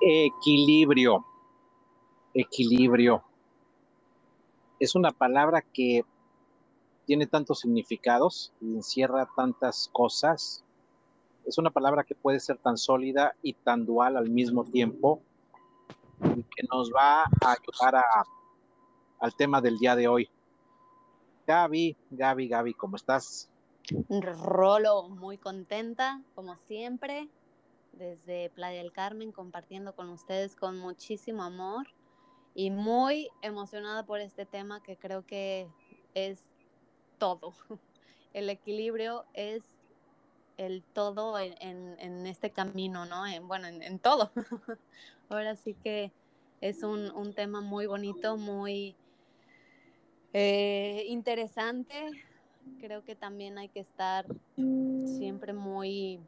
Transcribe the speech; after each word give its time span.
Equilibrio. 0.00 1.26
Equilibrio. 2.32 3.22
Es 4.78 4.94
una 4.94 5.10
palabra 5.10 5.60
que 5.60 6.04
tiene 7.04 7.26
tantos 7.26 7.60
significados 7.60 8.52
y 8.62 8.76
encierra 8.76 9.28
tantas 9.36 9.90
cosas. 9.92 10.64
Es 11.44 11.58
una 11.58 11.70
palabra 11.70 12.04
que 12.04 12.14
puede 12.14 12.40
ser 12.40 12.56
tan 12.56 12.78
sólida 12.78 13.34
y 13.42 13.52
tan 13.52 13.84
dual 13.84 14.16
al 14.16 14.30
mismo 14.30 14.64
tiempo 14.64 15.20
y 16.22 16.42
que 16.44 16.66
nos 16.72 16.90
va 16.90 17.24
a 17.24 17.52
ayudar 17.52 18.02
al 19.18 19.34
tema 19.34 19.60
del 19.60 19.76
día 19.78 19.96
de 19.96 20.08
hoy. 20.08 20.30
Gaby, 21.46 21.96
Gaby, 22.10 22.48
Gaby, 22.48 22.74
¿cómo 22.74 22.96
estás? 22.96 23.50
Rolo, 24.08 25.08
muy 25.08 25.36
contenta, 25.36 26.22
como 26.34 26.56
siempre 26.56 27.28
desde 28.00 28.48
Playa 28.48 28.82
del 28.82 28.92
Carmen 28.92 29.30
compartiendo 29.30 29.94
con 29.94 30.08
ustedes 30.08 30.56
con 30.56 30.78
muchísimo 30.78 31.42
amor 31.42 31.86
y 32.54 32.70
muy 32.70 33.28
emocionada 33.42 34.06
por 34.06 34.20
este 34.20 34.46
tema 34.46 34.82
que 34.82 34.96
creo 34.96 35.26
que 35.26 35.68
es 36.14 36.50
todo. 37.18 37.52
El 38.32 38.48
equilibrio 38.48 39.26
es 39.34 39.62
el 40.56 40.82
todo 40.92 41.38
en, 41.38 42.26
este 42.26 42.50
camino, 42.50 43.06
¿no? 43.06 43.26
En, 43.26 43.48
bueno, 43.48 43.66
en, 43.66 43.98
todo. 43.98 44.30
Ahora 45.30 45.56
sí 45.56 45.74
que 45.74 46.12
es 46.60 46.82
un, 46.82 47.32
tema 47.34 47.62
muy 47.62 47.86
bonito, 47.86 48.36
muy 48.36 48.94
eh, 50.34 51.04
interesante. 51.08 52.10
Creo 52.78 53.02
que 53.04 53.16
también 53.16 53.56
hay 53.56 53.68
que 53.68 53.80
estar 53.80 54.26
siempre 54.54 55.54
muy 55.54 56.20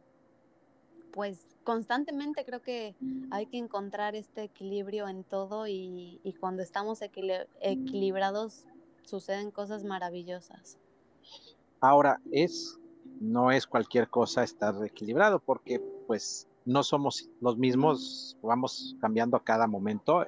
pues 1.13 1.47
constantemente 1.65 2.45
creo 2.45 2.63
que 2.63 2.95
hay 3.31 3.47
que 3.47 3.59
encontrar 3.59 4.15
este 4.17 4.45
equilibrio 4.45 5.09
en 5.09 5.25
todo 5.25 5.67
y, 5.69 6.21
cuando 6.41 6.63
estamos 6.63 7.01
equilibrados 7.03 8.67
suceden 9.05 9.51
cosas 9.51 9.85
maravillosas. 9.85 10.79
Ahora, 11.81 12.21
es, 12.31 12.79
no 13.21 13.51
es 13.51 13.67
cualquier 13.67 14.09
cosa 14.09 14.43
estar 14.43 14.75
equilibrado 14.85 15.39
porque 15.39 15.81
pues 16.07 16.49
no 16.65 16.83
somos 16.83 17.29
los 17.41 17.59
mismos, 17.59 18.37
vamos 18.43 18.97
cambiando 19.01 19.37
a 19.37 19.43
cada 19.43 19.67
momento 19.67 20.25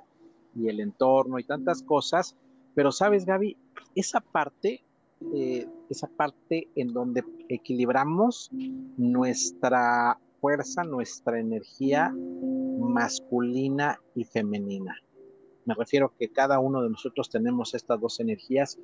y 0.55 0.69
el 0.69 0.81
entorno 0.81 1.39
y 1.39 1.45
tantas 1.45 1.83
cosas, 1.83 2.37
pero 2.75 2.93
sabes 2.93 3.25
Gaby, 3.25 3.57
esa 3.95 4.21
parte, 4.21 4.83
eh, 5.35 5.69
esa 5.89 6.09
parte 6.09 6.69
en 6.75 6.93
donde 6.93 7.25
equilibramos 7.49 8.51
nuestra 8.97 10.19
fuerza, 10.45 10.85
nuestra 10.85 11.41
energía 11.41 12.13
masculina 12.15 13.99
y 14.15 14.25
femenina. 14.25 14.95
Me 15.65 15.73
refiero 15.73 16.13
que 16.19 16.29
cada 16.29 16.61
uno 16.61 16.83
de 16.83 16.91
nosotros 16.91 17.31
tenemos 17.31 17.73
estas 17.73 17.99
dos 17.99 18.21
energías 18.21 18.79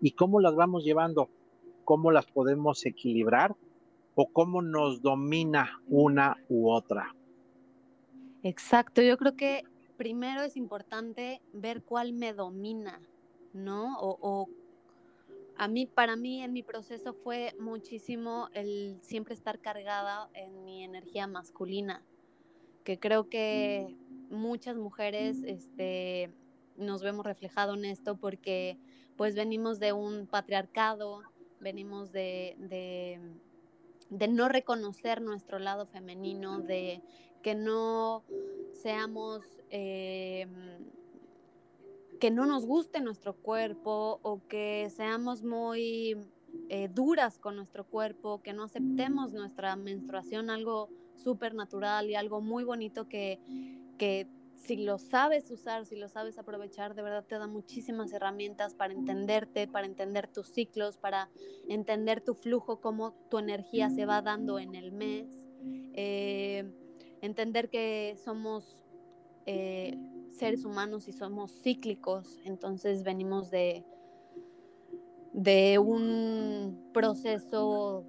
y 0.00 0.12
cómo 0.12 0.38
las 0.38 0.54
vamos 0.54 0.84
llevando, 0.84 1.28
cómo 1.84 2.12
las 2.12 2.26
podemos 2.26 2.86
equilibrar 2.86 3.56
o 4.14 4.28
cómo 4.28 4.62
nos 4.62 5.02
domina 5.02 5.80
una 5.88 6.36
u 6.48 6.70
otra. 6.70 7.12
Exacto, 8.44 9.02
yo 9.02 9.16
creo 9.18 9.34
que 9.34 9.64
primero 9.96 10.42
es 10.42 10.56
importante 10.56 11.42
ver 11.52 11.82
cuál 11.82 12.12
me 12.12 12.34
domina, 12.34 13.00
¿no? 13.52 13.98
O, 13.98 14.16
o 14.20 14.48
a 15.60 15.68
mí, 15.68 15.84
para 15.84 16.16
mí, 16.16 16.42
en 16.42 16.54
mi 16.54 16.62
proceso 16.62 17.12
fue 17.12 17.54
muchísimo 17.60 18.48
el 18.54 18.96
siempre 19.02 19.34
estar 19.34 19.58
cargada 19.58 20.30
en 20.32 20.64
mi 20.64 20.84
energía 20.84 21.26
masculina, 21.26 22.02
que 22.82 22.98
creo 22.98 23.28
que 23.28 23.94
muchas 24.30 24.78
mujeres 24.78 25.42
este, 25.44 26.32
nos 26.78 27.02
vemos 27.02 27.26
reflejado 27.26 27.74
en 27.74 27.84
esto 27.84 28.16
porque 28.16 28.78
pues 29.18 29.34
venimos 29.34 29.78
de 29.80 29.92
un 29.92 30.26
patriarcado, 30.26 31.20
venimos 31.60 32.10
de, 32.10 32.56
de, 34.08 34.28
no 34.28 34.48
reconocer 34.48 35.20
nuestro 35.20 35.58
lado 35.58 35.84
femenino, 35.84 36.60
de 36.60 37.02
que 37.42 37.54
no 37.54 38.24
seamos... 38.72 39.44
Eh, 39.68 40.46
que 42.20 42.30
no 42.30 42.44
nos 42.46 42.66
guste 42.66 43.00
nuestro 43.00 43.34
cuerpo 43.34 44.20
o 44.22 44.46
que 44.46 44.88
seamos 44.94 45.42
muy 45.42 46.16
eh, 46.68 46.88
duras 46.92 47.38
con 47.38 47.56
nuestro 47.56 47.84
cuerpo, 47.84 48.42
que 48.42 48.52
no 48.52 48.64
aceptemos 48.64 49.32
nuestra 49.32 49.74
menstruación, 49.74 50.50
algo 50.50 50.90
súper 51.16 51.54
natural 51.54 52.10
y 52.10 52.14
algo 52.14 52.40
muy 52.40 52.62
bonito 52.62 53.08
que, 53.08 53.40
que 53.96 54.28
si 54.54 54.76
lo 54.76 54.98
sabes 54.98 55.50
usar, 55.50 55.86
si 55.86 55.96
lo 55.96 56.08
sabes 56.08 56.38
aprovechar, 56.38 56.94
de 56.94 57.02
verdad 57.02 57.24
te 57.24 57.38
da 57.38 57.46
muchísimas 57.46 58.12
herramientas 58.12 58.74
para 58.74 58.92
entenderte, 58.92 59.66
para 59.66 59.86
entender 59.86 60.28
tus 60.28 60.48
ciclos, 60.48 60.98
para 60.98 61.30
entender 61.68 62.20
tu 62.20 62.34
flujo, 62.34 62.80
cómo 62.80 63.14
tu 63.30 63.38
energía 63.38 63.88
se 63.88 64.04
va 64.04 64.20
dando 64.20 64.58
en 64.58 64.74
el 64.74 64.92
mes. 64.92 65.26
Eh, 65.94 66.70
entender 67.22 67.70
que 67.70 68.16
somos 68.22 68.84
eh, 69.46 69.96
seres 70.40 70.64
humanos 70.64 71.06
y 71.06 71.12
somos 71.12 71.52
cíclicos, 71.52 72.38
entonces 72.46 73.02
venimos 73.04 73.50
de, 73.50 73.84
de 75.34 75.78
un 75.78 76.90
proceso 76.94 78.06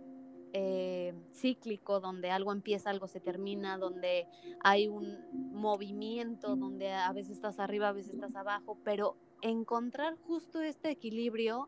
eh, 0.53 1.13
cíclico 1.33 1.99
donde 1.99 2.31
algo 2.31 2.53
empieza, 2.53 2.89
algo 2.89 3.09
se 3.09 3.19
termina, 3.19 3.77
donde 3.77 4.27
hay 4.61 4.87
un 4.87 5.17
movimiento, 5.51 6.55
donde 6.55 6.93
a 6.93 7.11
veces 7.11 7.35
estás 7.35 7.59
arriba, 7.59 7.89
a 7.89 7.91
veces 7.91 8.13
estás 8.13 8.33
abajo, 8.37 8.77
pero 8.85 9.17
encontrar 9.41 10.15
justo 10.15 10.61
este 10.61 10.89
equilibrio 10.89 11.67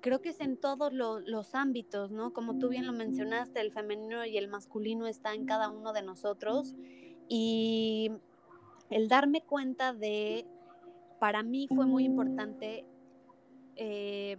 creo 0.00 0.20
que 0.20 0.30
es 0.30 0.40
en 0.40 0.56
todos 0.56 0.92
los 0.92 1.54
ámbitos, 1.54 2.10
¿no? 2.10 2.32
Como 2.32 2.58
tú 2.58 2.70
bien 2.70 2.86
lo 2.86 2.92
mencionaste, 2.92 3.60
el 3.60 3.70
femenino 3.70 4.26
y 4.26 4.36
el 4.36 4.48
masculino 4.48 5.06
está 5.06 5.32
en 5.32 5.46
cada 5.46 5.70
uno 5.70 5.92
de 5.92 6.02
nosotros 6.02 6.74
y 7.28 8.10
el 8.90 9.08
darme 9.08 9.42
cuenta 9.42 9.92
de, 9.92 10.46
para 11.18 11.42
mí 11.42 11.68
fue 11.68 11.86
muy 11.86 12.04
importante 12.04 12.84
eh, 13.76 14.36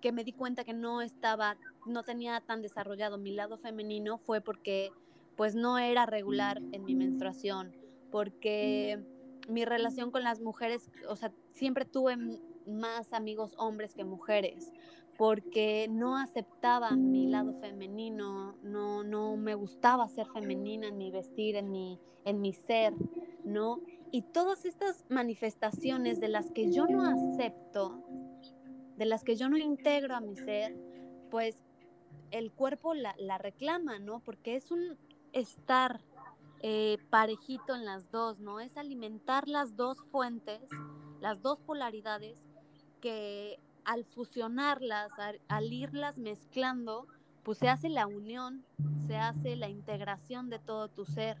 que 0.00 0.12
me 0.12 0.24
di 0.24 0.32
cuenta 0.32 0.64
que 0.64 0.74
no 0.74 1.00
estaba, 1.00 1.56
no 1.86 2.02
tenía 2.02 2.40
tan 2.40 2.62
desarrollado 2.62 3.18
mi 3.18 3.32
lado 3.32 3.58
femenino, 3.58 4.18
fue 4.18 4.40
porque 4.40 4.90
pues 5.36 5.54
no 5.54 5.78
era 5.78 6.06
regular 6.06 6.62
en 6.72 6.84
mi 6.84 6.94
menstruación, 6.94 7.74
porque 8.10 9.04
mi 9.48 9.64
relación 9.64 10.10
con 10.10 10.22
las 10.22 10.40
mujeres, 10.40 10.90
o 11.08 11.16
sea, 11.16 11.32
siempre 11.50 11.84
tuve 11.84 12.16
más 12.66 13.12
amigos 13.12 13.54
hombres 13.58 13.94
que 13.94 14.04
mujeres, 14.04 14.72
porque 15.16 15.88
no 15.88 16.16
aceptaba 16.16 16.90
mi 16.92 17.26
lado 17.26 17.54
femenino, 17.60 18.56
no, 18.62 19.02
no 19.02 19.36
me 19.36 19.54
gustaba 19.54 20.08
ser 20.08 20.26
femenina 20.26 20.88
en 20.88 20.98
mi 20.98 21.10
vestir, 21.10 21.56
en 21.56 21.70
mi, 21.70 21.98
en 22.24 22.40
mi 22.40 22.52
ser, 22.52 22.92
¿no? 23.44 23.80
Y 24.10 24.22
todas 24.22 24.64
estas 24.64 25.04
manifestaciones 25.08 26.20
de 26.20 26.28
las 26.28 26.50
que 26.50 26.70
yo 26.70 26.86
no 26.86 27.02
acepto, 27.02 28.04
de 28.96 29.06
las 29.06 29.24
que 29.24 29.36
yo 29.36 29.48
no 29.48 29.56
integro 29.56 30.14
a 30.14 30.20
mi 30.20 30.36
ser, 30.36 30.76
pues 31.30 31.56
el 32.30 32.52
cuerpo 32.52 32.94
la, 32.94 33.38
reclama, 33.38 33.98
¿no? 33.98 34.20
Porque 34.20 34.56
es 34.56 34.70
un 34.70 34.98
estar 35.32 36.00
eh, 36.62 36.98
parejito 37.10 37.74
en 37.74 37.84
las 37.84 38.10
dos, 38.10 38.40
¿no? 38.40 38.60
Es 38.60 38.76
alimentar 38.76 39.48
las 39.48 39.76
dos 39.76 39.98
fuentes, 40.10 40.60
las 41.20 41.42
dos 41.42 41.60
polaridades 41.60 42.45
que 43.06 43.60
al 43.84 44.04
fusionarlas, 44.04 45.12
al, 45.46 45.72
irlas 45.72 46.18
mezclando, 46.18 47.06
pues 47.44 47.58
se 47.58 47.68
hace 47.68 47.88
la 47.88 48.08
unión, 48.08 48.64
se 49.06 49.14
hace 49.14 49.54
la 49.54 49.68
integración 49.68 50.50
de 50.50 50.58
todo 50.58 50.88
tu 50.88 51.04
ser. 51.04 51.38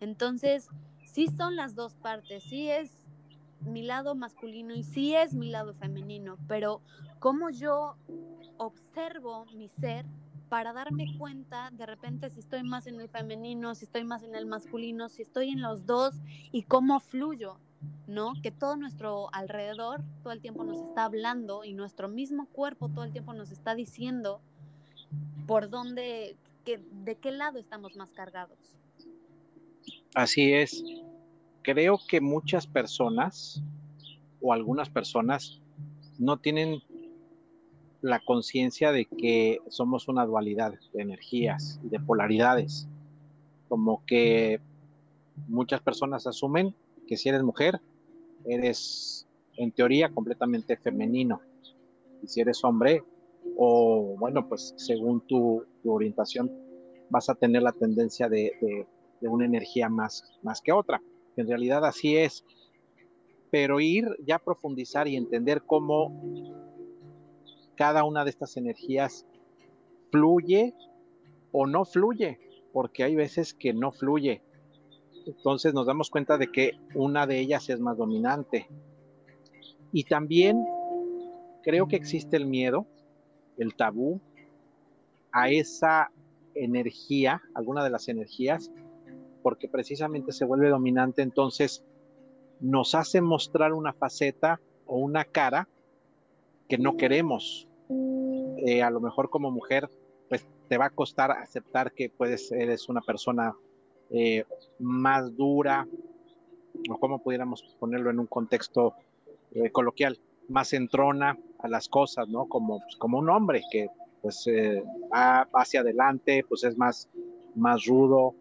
Entonces, 0.00 0.68
sí 1.06 1.28
son 1.28 1.56
las 1.56 1.74
dos 1.74 1.94
partes, 1.94 2.42
sí 2.42 2.68
es 2.68 3.06
mi 3.62 3.80
lado 3.80 4.14
masculino 4.14 4.74
y 4.74 4.82
sí 4.82 5.14
es 5.14 5.32
mi 5.32 5.48
lado 5.48 5.72
femenino, 5.72 6.36
pero 6.46 6.82
como 7.18 7.48
yo 7.48 7.96
observo 8.58 9.46
mi 9.54 9.70
ser 9.70 10.04
para 10.50 10.74
darme 10.74 11.16
cuenta 11.16 11.70
de 11.70 11.86
repente 11.86 12.28
si 12.28 12.40
estoy 12.40 12.62
más 12.62 12.86
en 12.86 13.00
el 13.00 13.08
femenino, 13.08 13.74
si 13.74 13.86
estoy 13.86 14.04
más 14.04 14.22
en 14.22 14.34
el 14.34 14.44
masculino, 14.44 15.08
si 15.08 15.22
estoy 15.22 15.48
en 15.48 15.62
los 15.62 15.86
dos 15.86 16.20
y 16.52 16.64
cómo 16.64 17.00
fluyo. 17.00 17.58
¿No? 18.06 18.32
Que 18.42 18.50
todo 18.50 18.76
nuestro 18.76 19.32
alrededor 19.32 20.02
todo 20.22 20.32
el 20.32 20.40
tiempo 20.40 20.64
nos 20.64 20.80
está 20.80 21.04
hablando 21.04 21.64
y 21.64 21.74
nuestro 21.74 22.08
mismo 22.08 22.46
cuerpo 22.46 22.88
todo 22.88 23.04
el 23.04 23.12
tiempo 23.12 23.32
nos 23.32 23.50
está 23.50 23.74
diciendo 23.74 24.40
por 25.46 25.70
dónde, 25.70 26.36
de 26.64 27.16
qué 27.16 27.32
lado 27.32 27.58
estamos 27.58 27.96
más 27.96 28.12
cargados. 28.12 28.58
Así 30.14 30.52
es. 30.52 30.84
Creo 31.62 31.98
que 32.08 32.20
muchas 32.20 32.66
personas 32.66 33.62
o 34.40 34.52
algunas 34.52 34.88
personas 34.88 35.60
no 36.18 36.38
tienen 36.38 36.82
la 38.02 38.20
conciencia 38.20 38.92
de 38.92 39.04
que 39.04 39.58
somos 39.68 40.08
una 40.08 40.24
dualidad 40.24 40.74
de 40.92 41.02
energías 41.02 41.80
y 41.84 41.88
de 41.88 42.00
polaridades. 42.00 42.88
Como 43.68 44.04
que 44.06 44.60
muchas 45.48 45.80
personas 45.80 46.26
asumen 46.26 46.74
que 47.10 47.16
si 47.16 47.28
eres 47.28 47.42
mujer, 47.42 47.80
eres 48.46 49.26
en 49.56 49.72
teoría 49.72 50.10
completamente 50.14 50.76
femenino. 50.76 51.40
Y 52.22 52.28
si 52.28 52.40
eres 52.40 52.62
hombre, 52.62 53.02
o 53.56 54.14
bueno, 54.16 54.48
pues 54.48 54.74
según 54.76 55.20
tu, 55.26 55.66
orientación, 55.84 56.52
vas 57.10 57.28
a 57.28 57.34
tener 57.34 57.62
la 57.62 57.72
tendencia 57.72 58.28
de, 58.28 58.86
una 59.22 59.44
energía 59.44 59.88
más, 59.88 60.38
más 60.42 60.60
que 60.60 60.70
otra. 60.70 61.02
En 61.36 61.48
realidad 61.48 61.84
así 61.84 62.16
es. 62.16 62.44
Pero 63.50 63.80
ir 63.80 64.06
ya 64.24 64.36
a 64.36 64.38
profundizar 64.38 65.08
y 65.08 65.16
entender 65.16 65.62
cómo 65.66 66.12
cada 67.74 68.04
una 68.04 68.22
de 68.22 68.30
estas 68.30 68.56
energías 68.56 69.26
fluye 70.12 70.74
o 71.50 71.66
no 71.66 71.84
fluye, 71.84 72.38
porque 72.72 73.02
hay 73.02 73.16
veces 73.16 73.52
que 73.52 73.72
no 73.72 73.90
fluye. 73.90 74.42
Entonces 75.26 75.74
nos 75.74 75.86
damos 75.86 76.10
cuenta 76.10 76.38
de 76.38 76.50
que 76.50 76.78
una 76.94 77.26
de 77.26 77.40
ellas 77.40 77.68
es 77.68 77.80
más 77.80 77.96
dominante. 77.96 78.68
Y 79.92 80.04
también 80.04 80.64
creo 81.62 81.88
que 81.88 81.96
existe 81.96 82.36
el 82.36 82.46
miedo, 82.46 82.86
el 83.56 83.74
tabú 83.74 84.20
a 85.32 85.50
esa 85.50 86.10
energía, 86.54 87.42
alguna 87.54 87.84
de 87.84 87.90
las 87.90 88.08
energías, 88.08 88.70
porque 89.42 89.68
precisamente 89.68 90.32
se 90.32 90.44
vuelve 90.44 90.68
dominante, 90.68 91.22
entonces 91.22 91.84
nos 92.60 92.94
hace 92.94 93.20
mostrar 93.20 93.72
una 93.72 93.92
faceta 93.92 94.60
o 94.86 94.98
una 94.98 95.24
cara 95.24 95.68
que 96.68 96.78
no 96.78 96.96
queremos. 96.96 97.66
Eh, 98.66 98.82
a 98.82 98.90
lo 98.90 99.00
mejor 99.00 99.30
como 99.30 99.50
mujer, 99.50 99.88
pues 100.28 100.46
te 100.68 100.76
va 100.76 100.86
a 100.86 100.90
costar 100.90 101.30
aceptar 101.32 101.92
que 101.92 102.10
puedes, 102.10 102.52
eres 102.52 102.88
una 102.88 103.00
persona 103.00 103.54
eh, 104.10 104.44
más 104.78 105.36
dura, 105.36 105.86
o 106.88 106.98
como 106.98 107.22
pudiéramos 107.22 107.62
ponerlo 107.78 108.10
en 108.10 108.18
un 108.18 108.26
contexto 108.26 108.94
eh, 109.52 109.70
coloquial, 109.70 110.18
más 110.48 110.72
entrona 110.72 111.38
a 111.58 111.68
las 111.68 111.88
cosas, 111.88 112.28
¿no? 112.28 112.46
Como, 112.46 112.80
pues, 112.80 112.96
como 112.96 113.18
un 113.18 113.28
hombre 113.30 113.62
que 113.70 113.88
pues 114.22 114.44
va 115.10 115.48
hacia 115.54 115.80
adelante, 115.80 116.44
pues 116.46 116.62
es 116.64 116.76
más, 116.76 117.08
más 117.54 117.86
rudo, 117.86 118.34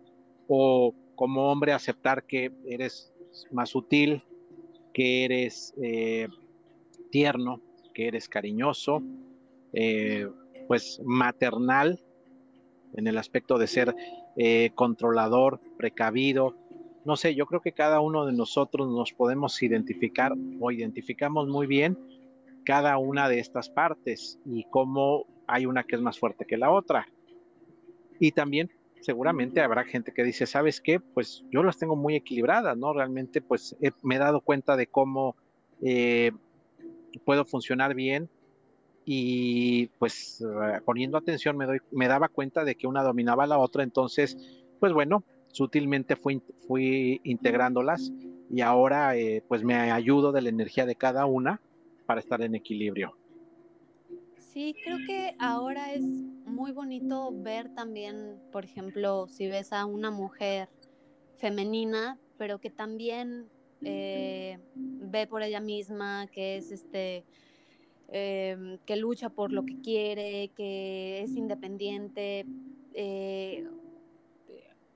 o 0.49 0.93
como 1.15 1.49
hombre 1.49 1.71
aceptar 1.71 2.23
que 2.23 2.51
eres 2.65 3.13
más 3.51 3.69
sutil, 3.69 4.21
que 4.93 5.23
eres 5.23 5.73
tierno, 7.09 7.61
que 7.93 8.07
eres 8.07 8.29
cariñoso, 8.29 9.01
eh, 9.73 10.27
pues 10.67 11.01
maternal 11.03 11.99
en 12.93 13.07
el 13.07 13.17
aspecto 13.17 13.57
de 13.57 13.67
ser 13.67 13.95
eh, 14.35 14.71
controlador, 14.75 15.59
precavido. 15.77 16.55
No 17.05 17.15
sé, 17.15 17.35
yo 17.35 17.45
creo 17.45 17.61
que 17.61 17.71
cada 17.71 18.01
uno 18.01 18.25
de 18.25 18.33
nosotros 18.33 18.87
nos 18.89 19.13
podemos 19.13 19.61
identificar 19.61 20.33
o 20.59 20.71
identificamos 20.71 21.47
muy 21.47 21.67
bien 21.67 21.97
cada 22.65 22.97
una 22.97 23.29
de 23.29 23.39
estas 23.39 23.69
partes 23.69 24.39
y 24.45 24.65
cómo 24.69 25.25
hay 25.47 25.65
una 25.65 25.83
que 25.83 25.95
es 25.95 26.01
más 26.01 26.19
fuerte 26.19 26.45
que 26.45 26.57
la 26.57 26.71
otra. 26.71 27.07
Y 28.19 28.31
también 28.31 28.69
seguramente 29.01 29.61
habrá 29.61 29.85
gente 29.85 30.13
que 30.13 30.23
dice, 30.23 30.45
¿sabes 30.45 30.81
qué? 30.81 30.99
Pues 30.99 31.43
yo 31.51 31.63
las 31.63 31.77
tengo 31.77 31.95
muy 31.95 32.15
equilibradas, 32.15 32.77
¿no? 32.77 32.93
Realmente 32.93 33.41
pues 33.41 33.75
me 34.03 34.15
he 34.15 34.19
dado 34.19 34.41
cuenta 34.41 34.75
de 34.75 34.87
cómo 34.87 35.35
eh, 35.81 36.31
puedo 37.25 37.45
funcionar 37.45 37.95
bien 37.95 38.29
y 39.11 39.87
pues 39.97 40.39
eh, 40.39 40.81
poniendo 40.85 41.17
atención 41.17 41.57
me, 41.57 41.65
doy, 41.65 41.79
me 41.89 42.07
daba 42.07 42.27
cuenta 42.27 42.63
de 42.63 42.75
que 42.75 42.85
una 42.85 43.01
dominaba 43.01 43.45
a 43.45 43.47
la 43.47 43.57
otra, 43.57 43.81
entonces 43.81 44.37
pues 44.79 44.93
bueno, 44.93 45.23
sutilmente 45.47 46.15
fui, 46.15 46.43
fui 46.67 47.19
integrándolas 47.23 48.11
y 48.51 48.61
ahora 48.61 49.17
eh, 49.17 49.43
pues 49.47 49.63
me 49.63 49.73
ayudo 49.73 50.31
de 50.31 50.43
la 50.43 50.49
energía 50.49 50.85
de 50.85 50.93
cada 50.93 51.25
una 51.25 51.59
para 52.05 52.19
estar 52.19 52.43
en 52.43 52.53
equilibrio. 52.53 53.17
Sí, 54.37 54.75
creo 54.83 54.97
que 55.07 55.35
ahora 55.39 55.91
es 55.91 56.03
muy 56.45 56.71
bonito 56.71 57.31
ver 57.33 57.73
también, 57.73 58.39
por 58.51 58.63
ejemplo, 58.63 59.25
si 59.27 59.47
ves 59.47 59.73
a 59.73 59.87
una 59.87 60.11
mujer 60.11 60.69
femenina, 61.37 62.19
pero 62.37 62.59
que 62.59 62.69
también 62.69 63.47
eh, 63.81 64.59
ve 64.75 65.25
por 65.25 65.41
ella 65.41 65.61
misma, 65.61 66.27
que 66.31 66.57
es 66.57 66.71
este 66.71 67.25
Em, 68.11 68.79
que 68.85 68.95
lucha 68.95 69.29
por 69.29 69.51
lo 69.51 69.63
que 69.63 69.79
quiere, 69.81 70.49
que 70.55 71.21
es 71.21 71.35
independiente, 71.35 72.43
eh, 72.95 73.67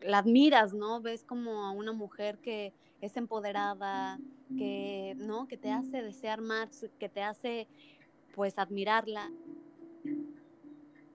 la 0.02 0.18
admiras, 0.18 0.74
¿no? 0.74 1.00
Ves 1.00 1.24
como 1.24 1.64
a 1.64 1.72
una 1.72 1.94
mujer 1.94 2.40
que 2.40 2.74
es 3.02 3.16
empoderada, 3.16 4.20
que, 4.58 5.14
¿no? 5.18 5.48
Que 5.48 5.58
te 5.58 5.72
hace 5.72 6.02
desear 6.02 6.42
más, 6.42 6.88
que 6.98 7.08
te 7.08 7.22
hace, 7.22 7.68
pues, 8.34 8.58
admirarla. 8.58 9.32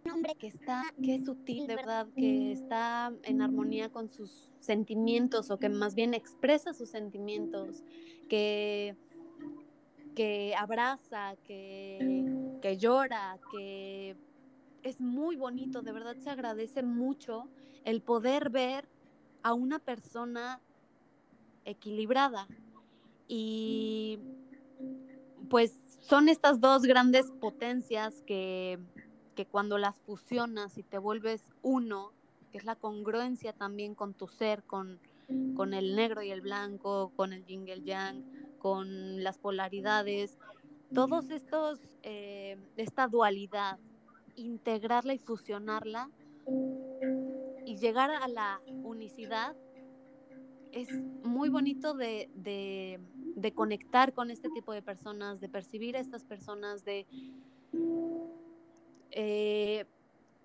Un 0.04 0.10
hombre 0.12 0.36
que 0.38 0.46
está, 0.46 0.84
que 1.02 1.16
es 1.16 1.24
sutil, 1.24 1.66
de 1.66 1.74
verdad, 1.74 2.06
que 2.14 2.52
está 2.52 3.12
en 3.24 3.42
armonía 3.42 3.90
con 3.90 4.08
sus 4.08 4.48
sentimientos 4.60 5.50
o 5.50 5.58
que 5.58 5.68
más 5.68 5.96
bien 5.96 6.14
expresa 6.14 6.72
sus 6.72 6.90
sentimientos, 6.90 7.82
que 8.28 8.96
que 10.18 10.52
abraza, 10.58 11.36
que, 11.44 12.24
que 12.60 12.76
llora, 12.76 13.38
que 13.52 14.16
es 14.82 15.00
muy 15.00 15.36
bonito, 15.36 15.80
de 15.80 15.92
verdad 15.92 16.16
se 16.16 16.28
agradece 16.28 16.82
mucho 16.82 17.44
el 17.84 18.02
poder 18.02 18.50
ver 18.50 18.88
a 19.44 19.54
una 19.54 19.78
persona 19.78 20.60
equilibrada. 21.64 22.48
Y 23.28 24.18
pues 25.48 25.78
son 26.00 26.28
estas 26.28 26.60
dos 26.60 26.82
grandes 26.82 27.30
potencias 27.30 28.20
que, 28.26 28.80
que, 29.36 29.46
cuando 29.46 29.78
las 29.78 30.00
fusionas 30.00 30.78
y 30.78 30.82
te 30.82 30.98
vuelves 30.98 31.44
uno, 31.62 32.10
que 32.50 32.58
es 32.58 32.64
la 32.64 32.74
congruencia 32.74 33.52
también 33.52 33.94
con 33.94 34.14
tu 34.14 34.26
ser, 34.26 34.64
con, 34.64 34.98
con 35.54 35.74
el 35.74 35.94
negro 35.94 36.24
y 36.24 36.32
el 36.32 36.40
blanco, 36.40 37.12
con 37.14 37.32
el 37.32 37.44
yin 37.44 37.68
y 37.68 37.70
el 37.70 37.84
yang, 37.84 38.37
con 38.58 39.22
las 39.22 39.38
polaridades, 39.38 40.38
todos 40.94 41.30
estos, 41.30 41.78
eh, 42.02 42.56
esta 42.76 43.08
dualidad, 43.08 43.78
integrarla 44.36 45.14
y 45.14 45.18
fusionarla 45.18 46.10
y 47.64 47.76
llegar 47.76 48.10
a 48.10 48.28
la 48.28 48.60
unicidad 48.82 49.54
es 50.72 50.88
muy 51.22 51.48
bonito 51.48 51.94
de, 51.94 52.30
de, 52.34 53.52
conectar 53.52 54.12
con 54.12 54.30
este 54.30 54.50
tipo 54.50 54.72
de 54.72 54.82
personas, 54.82 55.40
de 55.40 55.48
percibir 55.48 55.96
a 55.96 56.00
estas 56.00 56.24
personas, 56.24 56.84
de... 56.84 57.06
Eh, 59.10 59.84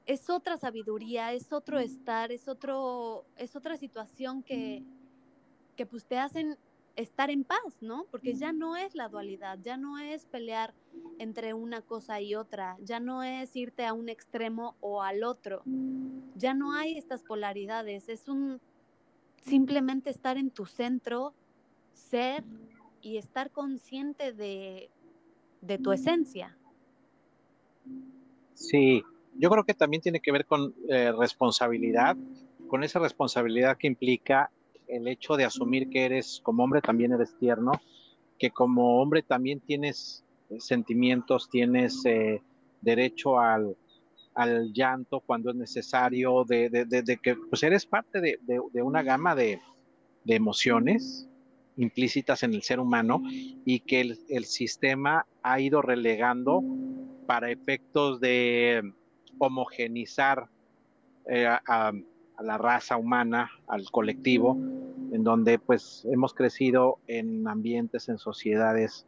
es 0.05 0.29
otra 0.29 0.57
sabiduría, 0.57 1.33
es 1.33 1.51
otro 1.53 1.79
estar, 1.79 2.31
es, 2.31 2.47
otro, 2.47 3.25
es 3.38 3.55
otra 3.55 3.77
situación 3.77 4.43
que, 4.43 4.83
que 5.75 5.85
pues 5.85 6.05
te 6.05 6.17
hacen 6.17 6.57
estar 6.95 7.29
en 7.29 7.43
paz, 7.43 7.77
¿no? 7.81 8.05
Porque 8.12 8.35
ya 8.35 8.51
no 8.51 8.75
es 8.75 8.95
la 8.95 9.07
dualidad, 9.09 9.59
ya 9.62 9.77
no 9.77 9.97
es 9.97 10.25
pelear 10.25 10.73
entre 11.17 11.53
una 11.53 11.81
cosa 11.81 12.21
y 12.21 12.35
otra, 12.35 12.77
ya 12.81 13.00
no 13.00 13.23
es 13.23 13.55
irte 13.55 13.85
a 13.85 13.93
un 13.93 14.09
extremo 14.09 14.75
o 14.79 15.01
al 15.01 15.23
otro, 15.23 15.63
ya 16.35 16.53
no 16.53 16.73
hay 16.73 16.97
estas 16.97 17.23
polaridades, 17.23 18.09
es 18.09 18.27
un 18.27 18.62
simplemente 19.41 20.09
estar 20.09 20.38
en 20.38 20.51
tu 20.51 20.65
centro, 20.65 21.33
ser 21.93 22.43
y 23.01 23.17
estar 23.17 23.51
consciente 23.51 24.31
de, 24.31 24.89
de 25.62 25.77
tu 25.77 25.91
esencia. 25.91 26.57
Sí, 28.53 29.03
yo 29.35 29.50
creo 29.50 29.63
que 29.63 29.73
también 29.73 30.01
tiene 30.01 30.19
que 30.19 30.31
ver 30.31 30.45
con 30.45 30.73
eh, 30.88 31.12
responsabilidad, 31.12 32.15
con 32.67 32.83
esa 32.83 33.00
responsabilidad 33.00 33.77
que 33.77 33.88
implica 33.88 34.51
el 34.95 35.07
hecho 35.07 35.35
de 35.35 35.45
asumir 35.45 35.89
que 35.89 36.05
eres, 36.05 36.39
como 36.43 36.63
hombre 36.63 36.81
también 36.81 37.12
eres 37.12 37.35
tierno, 37.38 37.71
que 38.38 38.51
como 38.51 39.01
hombre 39.01 39.23
también 39.23 39.59
tienes 39.59 40.23
eh, 40.50 40.59
sentimientos, 40.59 41.50
tienes 41.50 42.05
eh, 42.05 42.41
derecho 42.81 43.39
al, 43.39 43.75
llanto 44.73 45.19
cuando 45.19 45.51
es 45.51 45.55
necesario, 45.55 46.43
de, 46.43 47.19
que 47.21 47.35
pues 47.35 47.62
eres 47.63 47.85
parte 47.85 48.19
de, 48.19 48.81
una 48.81 49.03
gama 49.03 49.35
de, 49.35 49.59
emociones 50.25 51.27
implícitas 51.77 52.43
en 52.43 52.53
el 52.53 52.63
ser 52.63 52.79
humano 52.79 53.21
y 53.65 53.79
que 53.81 54.01
el, 54.01 54.45
sistema 54.45 55.25
ha 55.43 55.59
ido 55.59 55.81
relegando 55.81 56.63
para 57.27 57.51
efectos 57.51 58.19
de 58.19 58.81
homogenizar 59.38 60.50
eh, 61.27 61.45
a 61.45 61.93
la 62.41 62.57
raza 62.57 62.97
humana, 62.97 63.51
al 63.67 63.89
colectivo, 63.91 64.57
en 65.13 65.24
donde 65.24 65.60
pues 65.60 66.05
hemos 66.12 66.34
crecido 66.34 66.98
en 67.05 67.48
ambientes, 67.48 68.10
en 68.10 68.17
sociedades 68.17 69.05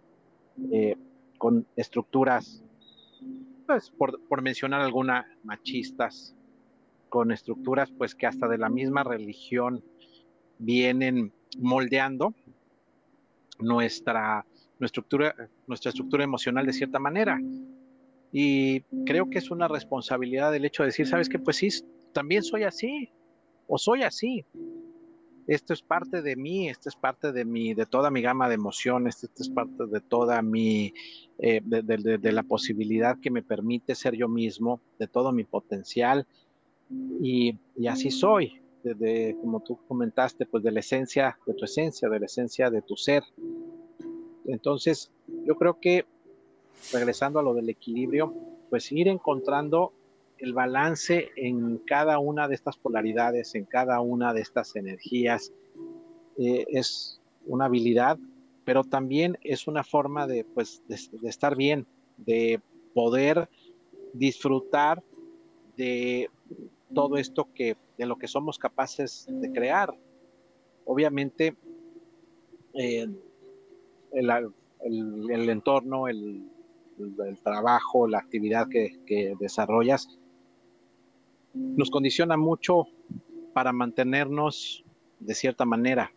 eh, 0.71 0.95
con 1.39 1.65
estructuras, 1.75 2.63
pues 3.65 3.89
por, 3.89 4.21
por, 4.27 4.43
mencionar 4.43 4.81
alguna, 4.81 5.25
machistas, 5.43 6.35
con 7.09 7.31
estructuras 7.31 7.91
pues 7.91 8.13
que 8.13 8.27
hasta 8.27 8.47
de 8.47 8.59
la 8.59 8.69
misma 8.69 9.03
religión 9.03 9.83
vienen 10.59 11.33
moldeando 11.57 12.35
nuestra, 13.57 14.45
nuestra, 14.79 14.85
estructura, 14.85 15.35
nuestra 15.65 15.89
estructura 15.89 16.23
emocional 16.23 16.67
de 16.67 16.73
cierta 16.73 16.99
manera. 16.99 17.39
Y 18.31 18.81
creo 19.07 19.27
que 19.27 19.39
es 19.39 19.49
una 19.49 19.67
responsabilidad 19.67 20.53
el 20.55 20.65
hecho 20.65 20.83
de 20.83 20.87
decir, 20.87 21.07
¿sabes 21.07 21.29
qué? 21.29 21.39
Pues 21.39 21.57
sí, 21.57 21.69
también 22.13 22.43
soy 22.43 22.63
así, 22.63 23.09
o 23.67 23.79
soy 23.79 24.03
así. 24.03 24.45
Esto 25.47 25.73
es 25.73 25.81
parte 25.81 26.21
de 26.21 26.35
mí, 26.35 26.69
esto 26.69 26.89
es 26.89 26.95
parte 26.95 27.31
de 27.31 27.45
mi, 27.45 27.73
de 27.73 27.85
toda 27.85 28.09
mi 28.09 28.21
gama 28.21 28.49
de 28.49 28.55
emociones, 28.55 29.23
esto 29.23 29.43
es 29.43 29.49
parte 29.49 29.85
de 29.85 30.01
toda 30.01 30.41
mi, 30.41 30.91
eh, 31.37 31.61
de, 31.63 32.31
la 32.31 32.43
posibilidad 32.43 33.19
que 33.19 33.29
me 33.29 33.43
permite 33.43 33.93
ser 33.93 34.15
yo 34.15 34.27
mismo, 34.27 34.81
de 34.97 35.07
todo 35.07 35.31
mi 35.31 35.43
potencial. 35.43 36.25
Y, 37.21 37.57
y 37.75 37.87
así 37.87 38.09
soy, 38.09 38.61
de, 38.83 39.35
como 39.39 39.59
tú 39.59 39.79
comentaste, 39.87 40.45
pues 40.45 40.63
de 40.63 40.71
la 40.71 40.79
esencia, 40.79 41.37
de 41.45 41.53
tu 41.53 41.65
esencia, 41.65 42.09
de 42.09 42.19
la 42.19 42.25
esencia 42.25 42.69
de 42.71 42.81
tu 42.81 42.95
ser. 42.95 43.23
Entonces, 44.45 45.11
yo 45.45 45.55
creo 45.55 45.79
que 45.79 46.05
regresando 46.91 47.39
a 47.39 47.43
lo 47.43 47.53
del 47.53 47.69
equilibrio, 47.69 48.33
pues 48.69 48.91
ir 48.91 49.07
encontrando 49.07 49.93
el 50.45 50.53
balance 50.53 51.29
en 51.35 51.79
cada 51.79 52.19
una 52.19 52.47
de 52.47 52.53
estas 52.53 52.77
polaridades, 52.77 53.55
en 53.55 53.65
cada 53.65 53.99
una 54.01 54.31
de 54.31 54.41
estas 54.41 54.75
energías, 54.75 55.51
eh, 56.37 56.65
es 56.69 57.19
una 57.47 57.65
habilidad, 57.65 58.19
pero 58.63 58.83
también 58.83 59.39
es 59.41 59.67
una 59.67 59.83
forma 59.83 60.27
de, 60.27 60.45
pues, 60.45 60.83
de, 60.87 60.97
estar 61.27 61.55
bien, 61.55 61.87
de 62.17 62.61
poder 62.93 63.49
disfrutar 64.13 65.01
de 65.77 66.29
todo 66.93 67.17
esto 67.17 67.47
que, 67.55 67.75
de 67.97 68.05
lo 68.05 68.17
que 68.17 68.27
somos 68.27 68.59
capaces 68.59 69.25
de 69.27 69.51
crear. 69.51 69.97
Obviamente, 70.85 71.55
eh, 72.75 73.07
el, 74.11 75.49
entorno, 75.49 76.07
el, 76.07 76.47
el, 76.99 77.39
trabajo, 77.41 78.07
la 78.07 78.19
actividad 78.19 78.67
que, 78.69 79.35
desarrollas, 79.39 80.07
nos 81.55 81.89
condiciona 81.89 82.37
mucho 82.37 82.87
para 83.53 83.71
mantenernos 83.71 84.83
de 85.19 85.33
cierta 85.33 85.65
manera. 85.65 86.11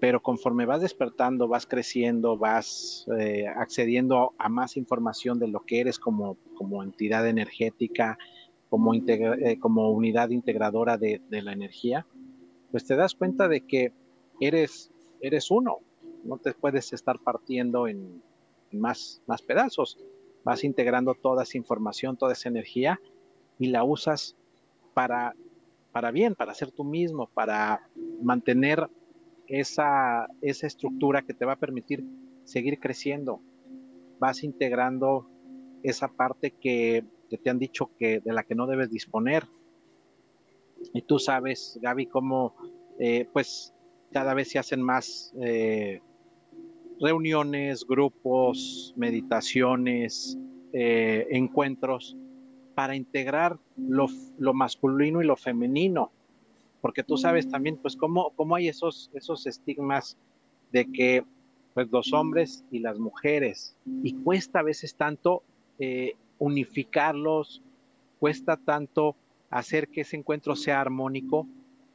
Pero 0.00 0.22
conforme 0.22 0.64
vas 0.64 0.80
despertando, 0.80 1.46
vas 1.46 1.66
creciendo, 1.66 2.38
vas 2.38 3.06
eh, 3.18 3.46
accediendo 3.46 4.32
a 4.38 4.48
más 4.48 4.78
información 4.78 5.38
de 5.38 5.48
lo 5.48 5.60
que 5.60 5.80
eres 5.80 5.98
como, 5.98 6.38
como 6.54 6.82
entidad 6.82 7.28
energética, 7.28 8.16
como, 8.70 8.94
eh, 8.94 9.58
como 9.60 9.90
unidad 9.90 10.30
integradora 10.30 10.96
de, 10.96 11.20
de, 11.28 11.42
la 11.42 11.52
energía, 11.52 12.06
pues 12.70 12.86
te 12.86 12.96
das 12.96 13.14
cuenta 13.14 13.46
de 13.48 13.66
que 13.66 13.92
eres, 14.40 14.90
eres 15.20 15.50
uno, 15.50 15.78
no 16.24 16.38
te 16.38 16.54
puedes 16.54 16.94
estar 16.94 17.18
partiendo 17.18 17.86
en, 17.86 18.22
más, 18.72 19.22
más 19.26 19.42
pedazos. 19.42 19.98
Vas 20.44 20.64
integrando 20.64 21.14
toda 21.14 21.42
esa 21.42 21.58
información, 21.58 22.16
toda 22.16 22.32
esa 22.32 22.48
energía 22.48 22.98
y 23.60 23.68
la 23.68 23.84
usas 23.84 24.36
para, 24.94 25.36
para 25.92 26.10
bien, 26.10 26.34
para 26.34 26.54
ser 26.54 26.72
tú 26.72 26.82
mismo, 26.82 27.28
para 27.32 27.86
mantener 28.22 28.88
esa, 29.46 30.26
esa 30.40 30.66
estructura 30.66 31.22
que 31.22 31.34
te 31.34 31.44
va 31.44 31.52
a 31.52 31.58
permitir 31.58 32.02
seguir 32.44 32.80
creciendo. 32.80 33.40
Vas 34.18 34.42
integrando 34.42 35.28
esa 35.82 36.08
parte 36.08 36.52
que, 36.52 37.04
te 37.28 37.50
han 37.50 37.58
dicho 37.58 37.90
que 37.98 38.20
de 38.20 38.32
la 38.32 38.42
que 38.42 38.54
no 38.54 38.66
debes 38.66 38.90
disponer. 38.90 39.46
Y 40.94 41.02
tú 41.02 41.18
sabes, 41.18 41.78
Gaby, 41.82 42.06
cómo 42.06 42.56
eh, 42.98 43.28
pues 43.32 43.74
cada 44.10 44.32
vez 44.32 44.50
se 44.50 44.58
hacen 44.58 44.82
más 44.82 45.34
eh, 45.42 46.00
reuniones, 46.98 47.86
grupos, 47.86 48.94
meditaciones, 48.96 50.38
eh, 50.72 51.26
encuentros 51.30 52.16
para 52.80 52.96
integrar 52.96 53.58
lo, 53.76 54.08
masculino 54.54 55.20
y 55.20 55.26
lo 55.26 55.36
femenino. 55.36 56.10
Porque 56.80 57.02
tú 57.02 57.18
sabes 57.18 57.46
también, 57.46 57.76
pues, 57.76 57.94
cómo, 57.94 58.32
cómo 58.36 58.56
hay 58.56 58.68
esos, 58.68 59.10
esos 59.12 59.46
estigmas 59.46 60.16
de 60.72 60.90
que 60.90 61.22
pues, 61.74 61.90
los 61.92 62.14
hombres 62.14 62.64
y 62.70 62.78
las 62.78 62.98
mujeres, 62.98 63.76
y 64.02 64.14
cuesta 64.14 64.60
a 64.60 64.62
veces 64.62 64.94
tanto 64.94 65.42
eh, 65.78 66.14
unificarlos, 66.38 67.62
cuesta 68.18 68.56
tanto 68.56 69.14
hacer 69.50 69.88
que 69.88 70.00
ese 70.00 70.16
encuentro 70.16 70.56
sea 70.56 70.80
armónico, 70.80 71.46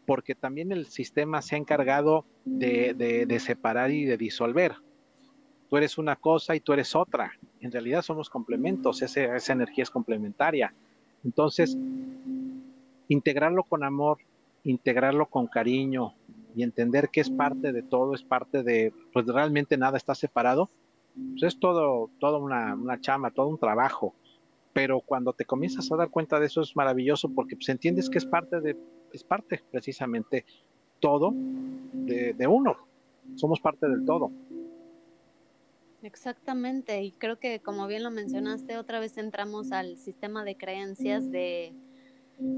porque 0.06 0.36
también 0.36 0.72
el 0.72 0.86
sistema 0.86 1.42
se 1.42 1.56
ha 1.56 1.58
encargado 1.58 2.25
de 2.46 3.38
separar 3.39 3.89
y 3.89 4.06
de 4.06 4.18
disolver 4.18 4.75
tú 5.75 5.79
eres 5.79 5.98
una 5.98 6.15
cosa 6.15 6.55
y 6.55 6.62
tú 6.62 6.72
eres 6.72 6.96
otra. 6.96 7.34
En 7.60 7.70
realidad 7.70 8.01
somos 8.01 8.29
complementos, 8.29 9.01
esa 9.01 9.51
energía 9.51 9.84
es 9.84 9.89
complementaria. 9.89 10.74
Entonces, 11.25 11.77
integrarlo 13.10 13.63
con 13.63 13.84
amor, 13.84 14.20
integrarlo 14.63 15.25
con 15.25 15.48
cariño 15.48 16.13
y 16.55 16.63
entender 16.63 17.10
que 17.10 17.20
es 17.20 17.29
parte 17.29 17.74
de 17.74 17.84
todo, 17.84 18.13
es 18.13 18.24
parte 18.24 18.63
de, 18.63 18.94
pues 19.12 19.25
realmente 19.25 19.75
nada 19.75 19.98
está 19.98 20.15
separado, 20.15 20.70
pues 21.32 21.44
es 21.44 21.60
todo, 21.60 22.10
toda 22.22 22.38
una, 22.38 22.74
una 22.74 23.01
chama, 23.01 23.32
todo 23.32 23.50
un 23.50 23.60
trabajo. 23.60 24.13
Pero 24.72 25.01
cuando 25.01 25.34
te 25.34 25.44
comienzas 25.44 25.91
a 25.91 25.98
dar 25.98 26.10
cuenta 26.10 26.39
de 26.39 26.46
eso 26.46 26.62
es 26.62 26.74
maravilloso 26.77 27.27
porque 27.27 27.58
pues 27.58 27.67
entiendes 27.67 28.10
que 28.10 28.20
es 28.20 28.25
parte 28.25 28.62
de, 28.62 28.77
es 29.12 29.25
parte 29.25 29.62
precisamente 29.72 30.46
todo 31.01 31.34
de, 31.36 32.34
de 32.34 32.48
uno. 32.48 32.77
Somos 33.36 33.60
parte 33.60 33.89
del 33.89 34.05
todo. 34.05 34.32
Exactamente, 36.05 37.01
y 37.01 37.13
creo 37.13 37.39
que 37.39 37.62
como 37.62 37.88
bien 37.88 38.03
lo 38.03 38.12
mencionaste, 38.12 38.77
otra 38.77 39.00
vez 39.00 39.17
entramos 39.17 39.71
al 39.71 39.97
sistema 39.97 40.43
de 40.43 40.55
creencias 40.55 41.31
de, 41.31 41.74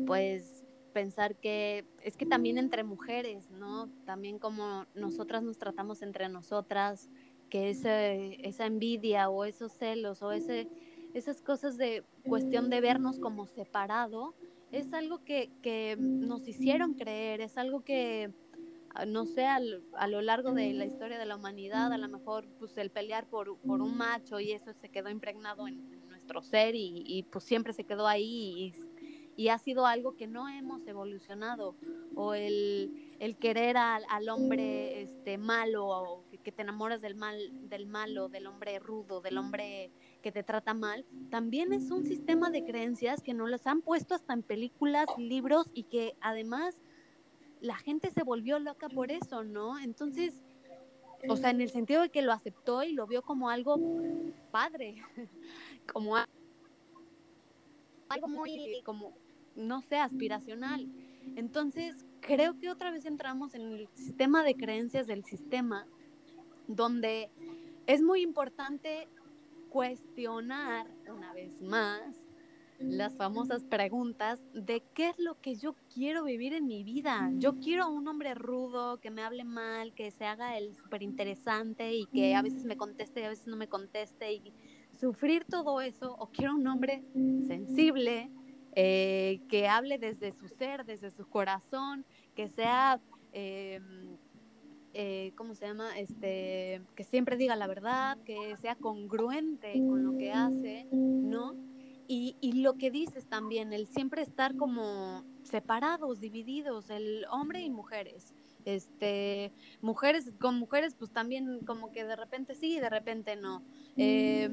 pues, 0.05 0.65
pensar 0.91 1.37
que 1.37 1.85
es 2.03 2.17
que 2.17 2.25
también 2.25 2.57
entre 2.57 2.83
mujeres, 2.83 3.49
¿no? 3.49 3.87
También 4.05 4.37
como 4.37 4.85
nosotras 4.95 5.43
nos 5.43 5.57
tratamos 5.57 6.01
entre 6.01 6.27
nosotras, 6.27 7.09
que 7.49 7.69
ese, 7.69 8.45
esa 8.45 8.65
envidia 8.65 9.29
o 9.29 9.45
esos 9.45 9.71
celos 9.71 10.21
o 10.21 10.33
ese, 10.33 10.67
esas 11.13 11.41
cosas 11.41 11.77
de 11.77 12.03
cuestión 12.27 12.69
de 12.69 12.81
vernos 12.81 13.17
como 13.17 13.47
separado, 13.47 14.35
es 14.73 14.91
algo 14.91 15.23
que, 15.23 15.51
que 15.61 15.95
nos 15.97 16.45
hicieron 16.49 16.95
creer, 16.95 17.39
es 17.39 17.57
algo 17.57 17.85
que 17.85 18.29
no 19.05 19.25
sé, 19.25 19.45
a 19.45 19.59
lo 19.59 20.21
largo 20.21 20.53
de 20.53 20.73
la 20.73 20.85
historia 20.85 21.19
de 21.19 21.25
la 21.25 21.35
humanidad, 21.35 21.91
a 21.91 21.97
lo 21.97 22.07
mejor 22.07 22.47
pues 22.59 22.77
el 22.77 22.89
pelear 22.89 23.27
por, 23.27 23.49
un 23.49 23.97
macho 23.97 24.39
y 24.39 24.51
eso 24.51 24.73
se 24.73 24.89
quedó 24.89 25.09
impregnado 25.09 25.67
en, 25.67 25.97
nuestro 26.07 26.41
ser 26.41 26.73
y, 26.75 27.25
pues 27.31 27.45
siempre 27.45 27.73
se 27.73 27.85
quedó 27.85 28.07
ahí 28.07 28.73
y, 29.35 29.49
ha 29.49 29.57
sido 29.59 29.85
algo 29.85 30.17
que 30.17 30.27
no 30.27 30.49
hemos 30.49 30.85
evolucionado. 30.87 31.75
O 32.15 32.33
el, 32.33 32.91
querer 33.39 33.77
al, 33.77 34.29
hombre 34.29 35.03
este 35.03 35.37
malo 35.37 35.87
o 35.87 36.23
que, 36.43 36.51
te 36.51 36.63
enamoras 36.63 37.01
del 37.01 37.15
mal 37.15 37.37
del 37.69 37.85
malo 37.85 38.29
del 38.29 38.47
hombre 38.47 38.79
rudo 38.79 39.19
del 39.19 39.37
hombre 39.37 39.91
que 40.21 40.31
te 40.31 40.43
trata 40.43 40.73
mal 40.73 41.05
también 41.29 41.73
es 41.73 41.91
un 41.91 42.05
sistema 42.05 42.49
de 42.51 42.63
creencias 42.63 43.21
que 43.21 43.33
nos 43.33 43.49
las 43.49 43.67
han 43.67 43.81
puesto 43.81 44.15
hasta 44.15 44.33
en 44.33 44.43
películas 44.43 45.07
libros 45.17 45.67
y 45.73 45.83
que 45.83 46.15
además 46.21 46.79
la 47.61 47.75
gente 47.75 48.11
se 48.11 48.23
volvió 48.23 48.59
loca 48.59 48.89
por 48.89 49.11
eso, 49.11 49.43
¿no? 49.43 49.79
Entonces, 49.79 50.33
o 51.27 51.35
sea, 51.35 51.49
en 51.49 51.61
el 51.61 51.69
sentido 51.69 52.01
de 52.01 52.09
que 52.09 52.21
lo 52.21 52.31
aceptó 52.31 52.83
y 52.83 52.93
lo 52.93 53.07
vio 53.07 53.21
como 53.21 53.49
algo 53.49 53.77
padre, 54.51 55.01
como 55.91 56.15
algo 58.09 58.27
muy, 58.27 58.81
como, 58.83 59.13
no 59.55 59.81
sé, 59.81 59.97
aspiracional. 59.97 60.87
Entonces, 61.35 62.05
creo 62.21 62.57
que 62.59 62.69
otra 62.69 62.91
vez 62.91 63.05
entramos 63.05 63.55
en 63.55 63.61
el 63.61 63.89
sistema 63.93 64.43
de 64.43 64.55
creencias 64.55 65.07
del 65.07 65.25
sistema, 65.25 65.87
donde 66.67 67.29
es 67.87 68.01
muy 68.01 68.21
importante 68.21 69.07
cuestionar 69.69 70.87
una 71.07 71.33
vez 71.33 71.61
más 71.61 72.26
las 72.79 73.15
famosas 73.15 73.63
preguntas 73.63 74.41
de 74.53 74.83
qué 74.93 75.09
es 75.09 75.19
lo 75.19 75.39
que 75.41 75.55
yo 75.55 75.75
quiero 75.93 76.23
vivir 76.23 76.53
en 76.53 76.67
mi 76.67 76.83
vida. 76.83 77.31
Yo 77.35 77.59
quiero 77.59 77.89
un 77.89 78.07
hombre 78.07 78.35
rudo, 78.35 78.99
que 78.99 79.09
me 79.09 79.23
hable 79.23 79.43
mal, 79.43 79.93
que 79.93 80.11
se 80.11 80.25
haga 80.25 80.57
el 80.57 80.75
súper 80.75 81.01
interesante 81.01 81.93
y 81.93 82.05
que 82.07 82.35
a 82.35 82.41
veces 82.41 82.65
me 82.65 82.77
conteste 82.77 83.21
y 83.21 83.23
a 83.23 83.29
veces 83.29 83.47
no 83.47 83.57
me 83.57 83.67
conteste 83.67 84.33
y 84.33 84.53
sufrir 84.99 85.45
todo 85.45 85.81
eso. 85.81 86.15
O 86.19 86.27
quiero 86.27 86.55
un 86.55 86.67
hombre 86.67 87.03
sensible, 87.47 88.29
eh, 88.75 89.41
que 89.49 89.67
hable 89.67 89.97
desde 89.97 90.31
su 90.31 90.47
ser, 90.47 90.85
desde 90.85 91.11
su 91.11 91.27
corazón, 91.27 92.05
que 92.35 92.47
sea... 92.47 93.01
Em, 93.33 94.17
eh, 94.99 95.33
¿cómo 95.35 95.53
se 95.53 95.67
llama? 95.67 95.99
Este, 95.99 96.81
que 96.95 97.03
siempre 97.03 97.37
diga 97.37 97.55
la 97.55 97.67
verdad, 97.67 98.17
que 98.25 98.57
sea 98.57 98.75
congruente 98.75 99.73
con 99.73 100.03
lo 100.03 100.17
que 100.17 100.31
hace, 100.31 100.87
¿no? 100.91 101.55
Y, 102.07 102.37
y, 102.39 102.53
lo 102.53 102.75
que 102.75 102.89
dices 102.89 103.27
también, 103.27 103.73
el 103.73 103.87
siempre 103.87 104.21
estar 104.21 104.55
como 104.55 105.25
separados, 105.43 106.21
divididos, 106.21 106.89
el 106.89 107.25
hombre 107.29 107.61
y 107.61 107.69
mujeres. 107.69 108.33
Este, 108.65 109.53
mujeres 109.81 110.31
con 110.39 110.59
mujeres, 110.59 110.93
pues 110.93 111.11
también 111.11 111.59
como 111.65 111.91
que 111.91 112.03
de 112.03 112.15
repente 112.15 112.55
sí, 112.55 112.79
de 112.79 112.89
repente 112.89 113.35
no. 113.35 113.63
Eh, 113.95 114.49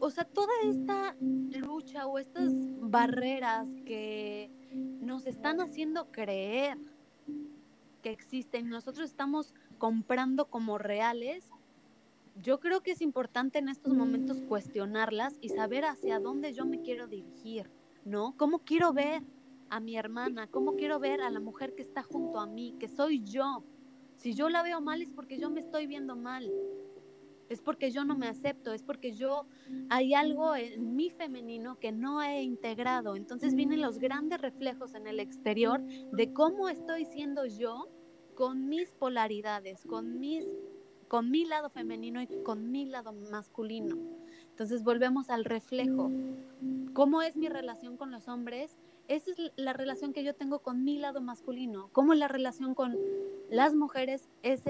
o 0.00 0.10
sea, 0.10 0.24
toda 0.24 0.52
esta 0.64 1.16
lucha 1.20 2.06
o 2.06 2.18
estas 2.18 2.52
barreras 2.80 3.68
que 3.86 4.50
nos 5.00 5.26
están 5.26 5.60
haciendo 5.60 6.10
creer 6.10 6.78
que 8.02 8.10
existen, 8.10 8.68
nosotros 8.68 9.08
estamos 9.08 9.54
comprando 9.78 10.46
como 10.46 10.76
reales, 10.76 11.48
yo 12.34 12.60
creo 12.60 12.82
que 12.82 12.92
es 12.92 13.00
importante 13.00 13.58
en 13.58 13.68
estos 13.68 13.94
momentos 13.94 14.42
cuestionarlas 14.42 15.38
y 15.40 15.50
saber 15.50 15.84
hacia 15.84 16.18
dónde 16.18 16.52
yo 16.52 16.66
me 16.66 16.80
quiero 16.80 17.06
dirigir, 17.06 17.70
¿no? 18.04 18.36
¿Cómo 18.36 18.60
quiero 18.60 18.92
ver 18.92 19.22
a 19.70 19.80
mi 19.80 19.96
hermana? 19.96 20.48
¿Cómo 20.48 20.74
quiero 20.76 20.98
ver 20.98 21.20
a 21.20 21.30
la 21.30 21.40
mujer 21.40 21.74
que 21.74 21.82
está 21.82 22.02
junto 22.02 22.38
a 22.40 22.46
mí, 22.46 22.74
que 22.78 22.88
soy 22.88 23.22
yo? 23.22 23.64
Si 24.16 24.34
yo 24.34 24.48
la 24.48 24.62
veo 24.62 24.80
mal 24.80 25.02
es 25.02 25.10
porque 25.10 25.38
yo 25.38 25.50
me 25.50 25.60
estoy 25.60 25.86
viendo 25.86 26.16
mal 26.16 26.50
es 27.48 27.60
porque 27.60 27.90
yo 27.90 28.04
no 28.04 28.16
me 28.16 28.26
acepto, 28.26 28.72
es 28.72 28.82
porque 28.82 29.12
yo 29.12 29.46
hay 29.90 30.14
algo 30.14 30.56
en 30.56 30.96
mi 30.96 31.10
femenino 31.10 31.78
que 31.78 31.92
no 31.92 32.22
he 32.22 32.42
integrado. 32.42 33.16
Entonces 33.16 33.54
vienen 33.54 33.80
los 33.80 33.98
grandes 33.98 34.40
reflejos 34.40 34.94
en 34.94 35.06
el 35.06 35.20
exterior 35.20 35.82
de 35.84 36.32
cómo 36.32 36.68
estoy 36.68 37.04
siendo 37.04 37.46
yo 37.46 37.88
con 38.34 38.68
mis 38.68 38.92
polaridades, 38.92 39.84
con 39.84 40.18
mis 40.18 40.44
con 41.04 41.30
mi 41.30 41.44
lado 41.44 41.70
femenino 41.70 42.20
y 42.22 42.26
con 42.42 42.70
mi 42.70 42.86
lado 42.86 43.12
masculino. 43.30 43.96
Entonces 44.50 44.84
volvemos 44.84 45.30
al 45.30 45.44
reflejo. 45.44 46.10
¿Cómo 46.92 47.22
es 47.22 47.36
mi 47.36 47.48
relación 47.48 47.96
con 47.96 48.10
los 48.10 48.28
hombres? 48.28 48.76
Esa 49.08 49.30
es 49.32 49.52
la 49.56 49.72
relación 49.72 50.12
que 50.12 50.24
yo 50.24 50.34
tengo 50.34 50.60
con 50.60 50.84
mi 50.84 50.98
lado 50.98 51.20
masculino. 51.20 51.88
¿Cómo 51.92 52.14
la 52.14 52.28
relación 52.28 52.74
con 52.74 52.96
las 53.50 53.74
mujeres 53.74 54.28
es 54.42 54.66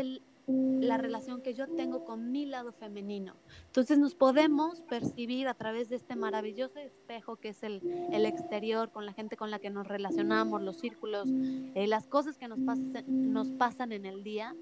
la 0.46 0.98
relación 0.98 1.40
que 1.40 1.54
yo 1.54 1.66
tengo 1.68 2.04
con 2.04 2.30
mi 2.30 2.44
lado 2.44 2.72
femenino. 2.72 3.34
Entonces 3.66 3.98
nos 3.98 4.14
podemos 4.14 4.82
percibir 4.82 5.48
a 5.48 5.54
través 5.54 5.88
de 5.88 5.96
este 5.96 6.16
maravilloso 6.16 6.78
espejo 6.80 7.36
que 7.36 7.50
es 7.50 7.62
el, 7.62 7.80
exterior, 8.12 8.90
con 8.90 9.06
la 9.06 9.12
gente 9.12 9.36
con 9.36 9.50
la 9.50 9.58
que 9.58 9.70
nos 9.70 9.88
relacionamos, 9.88 10.62
los 10.62 10.76
círculos, 10.76 11.28
eh, 11.74 11.86
las 11.86 12.06
cosas 12.06 12.36
que 12.36 12.48
nos 12.48 13.50
pasan 13.52 13.92
en 13.92 14.04
el 14.04 14.22
día, 14.22 14.54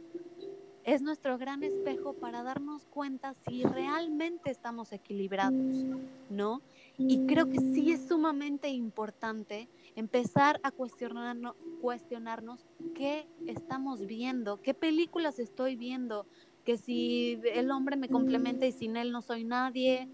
es 0.85 1.03
nuestro 1.03 1.39
gran 1.39 1.63
espejo 1.63 2.15
para 2.15 2.43
darnos 2.43 2.87
cuenta 2.87 3.35
si 3.35 3.63
realmente 3.63 4.51
estamos 4.51 4.93
equilibrados, 4.93 5.85
¿no? 6.29 6.61
Y 6.99 7.27
creo 7.27 7.49
que 7.49 7.59
sí 7.59 7.93
es 7.93 8.09
sumamente 8.09 8.69
importante 8.69 9.69
empezar 9.95 10.61
a 10.63 10.71
cuestionarnos, 10.71 11.55
cuestionarnos 11.81 12.67
qué 12.95 13.29
estamos 13.47 14.07
viendo, 14.07 14.61
qué 14.61 14.75
películas 14.75 15.39
estoy 15.39 15.77
viendo, 15.77 16.27
que 16.65 16.77
si 16.77 17.41
el 17.55 17.71
hombre 17.71 17.97
me 17.97 18.09
complementa 18.09 18.67
y 18.67 18.73
sin 18.73 18.97
él 18.97 19.13
no 19.13 19.23
soy 19.23 19.45
nadie. 19.45 20.09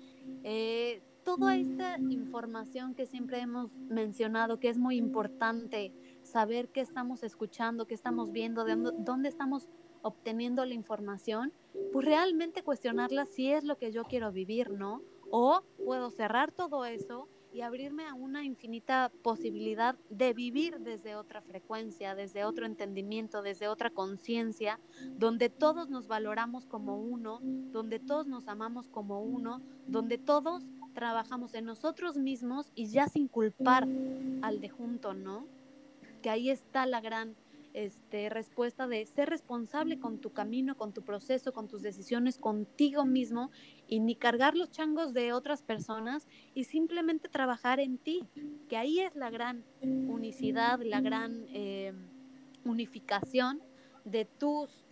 Eh, 0.44 1.02
toda 1.24 1.56
esta 1.56 1.98
información 1.98 2.94
que 2.94 3.04
siempre 3.04 3.40
hemos 3.40 3.70
mencionado, 3.90 4.58
que 4.58 4.70
es 4.70 4.78
muy 4.78 4.96
importante 4.96 5.92
saber 6.22 6.68
qué 6.70 6.80
estamos 6.80 7.22
escuchando, 7.22 7.86
qué 7.86 7.92
estamos 7.92 8.32
viendo, 8.32 8.64
de 8.64 8.76
dónde 8.98 9.28
estamos 9.28 9.68
obteniendo 10.02 10.64
la 10.64 10.74
información, 10.74 11.52
pues 11.92 12.04
realmente 12.04 12.62
cuestionarla 12.62 13.26
si 13.26 13.50
es 13.50 13.64
lo 13.64 13.76
que 13.78 13.92
yo 13.92 14.04
quiero 14.04 14.32
vivir, 14.32 14.70
¿no? 14.70 15.02
O 15.30 15.62
puedo 15.84 16.10
cerrar 16.10 16.52
todo 16.52 16.84
eso 16.84 17.28
y 17.52 17.62
abrirme 17.62 18.06
a 18.06 18.14
una 18.14 18.44
infinita 18.44 19.10
posibilidad 19.22 19.96
de 20.10 20.32
vivir 20.32 20.80
desde 20.80 21.16
otra 21.16 21.40
frecuencia, 21.40 22.14
desde 22.14 22.44
otro 22.44 22.66
entendimiento, 22.66 23.42
desde 23.42 23.68
otra 23.68 23.90
conciencia, 23.90 24.78
donde 25.16 25.48
todos 25.48 25.88
nos 25.88 26.08
valoramos 26.08 26.66
como 26.66 27.00
uno, 27.00 27.40
donde 27.42 27.98
todos 27.98 28.26
nos 28.26 28.48
amamos 28.48 28.88
como 28.88 29.22
uno, 29.22 29.62
donde 29.86 30.18
todos 30.18 30.64
trabajamos 30.92 31.54
en 31.54 31.64
nosotros 31.64 32.18
mismos 32.18 32.70
y 32.74 32.86
ya 32.86 33.08
sin 33.08 33.28
culpar 33.28 33.88
al 34.42 34.60
de 34.60 34.68
junto, 34.68 35.14
¿no? 35.14 35.46
Que 36.22 36.30
ahí 36.30 36.50
está 36.50 36.86
la 36.86 37.00
gran 37.00 37.34
este, 37.84 38.28
respuesta 38.28 38.88
de 38.88 39.06
ser 39.06 39.30
responsable 39.30 40.00
con 40.00 40.18
tu 40.18 40.32
camino, 40.32 40.76
con 40.76 40.92
tu 40.92 41.02
proceso, 41.02 41.52
con 41.52 41.68
tus 41.68 41.80
decisiones, 41.80 42.36
contigo 42.36 43.04
mismo 43.04 43.52
y 43.86 44.00
ni 44.00 44.16
cargar 44.16 44.56
los 44.56 44.72
changos 44.72 45.14
de 45.14 45.32
otras 45.32 45.62
personas 45.62 46.26
y 46.54 46.64
simplemente 46.64 47.28
trabajar 47.28 47.78
en 47.78 47.98
ti, 47.98 48.26
que 48.68 48.76
ahí 48.76 48.98
es 48.98 49.14
la 49.14 49.30
gran 49.30 49.64
unicidad, 49.80 50.80
la 50.82 51.00
gran 51.00 51.46
eh, 51.50 51.92
unificación 52.64 53.62
de 54.04 54.24
tus 54.24 54.84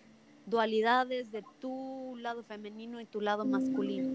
dualidades, 0.47 1.33
de 1.33 1.43
tu 1.61 2.15
lado 2.21 2.45
femenino 2.45 3.01
y 3.01 3.07
tu 3.07 3.21
lado 3.21 3.45
masculino. 3.45 4.15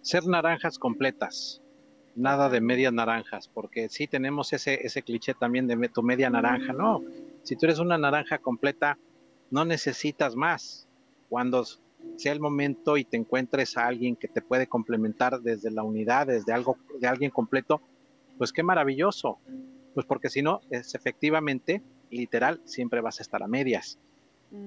Ser 0.00 0.26
naranjas 0.26 0.80
completas, 0.80 1.62
nada 2.16 2.48
de 2.48 2.60
medias 2.60 2.92
naranjas, 2.92 3.48
porque 3.48 3.88
sí 3.88 4.06
tenemos 4.06 4.52
ese, 4.52 4.86
ese 4.86 5.02
cliché 5.02 5.34
también 5.34 5.66
de 5.66 5.88
tu 5.88 6.02
media 6.02 6.30
naranja, 6.30 6.72
no, 6.72 7.02
si 7.42 7.54
tú 7.56 7.66
eres 7.66 7.78
una 7.78 7.98
naranja 7.98 8.38
completa, 8.38 8.98
no 9.50 9.64
necesitas 9.64 10.34
más. 10.34 10.88
Cuando 11.28 11.64
sea 12.16 12.32
el 12.32 12.40
momento 12.40 12.96
y 12.96 13.04
te 13.04 13.16
encuentres 13.16 13.76
a 13.76 13.86
alguien 13.86 14.16
que 14.16 14.28
te 14.28 14.42
puede 14.42 14.66
complementar 14.66 15.40
desde 15.40 15.70
la 15.70 15.82
unidad, 15.82 16.26
desde 16.26 16.52
algo, 16.52 16.76
de 16.98 17.06
alguien 17.06 17.30
completo, 17.30 17.80
pues 18.38 18.52
qué 18.52 18.62
maravilloso. 18.62 19.38
Pues 19.94 20.06
porque 20.06 20.28
si 20.28 20.42
no, 20.42 20.60
es 20.70 20.94
efectivamente, 20.94 21.82
literal, 22.10 22.60
siempre 22.64 23.00
vas 23.00 23.20
a 23.20 23.22
estar 23.22 23.42
a 23.42 23.48
medias. 23.48 23.98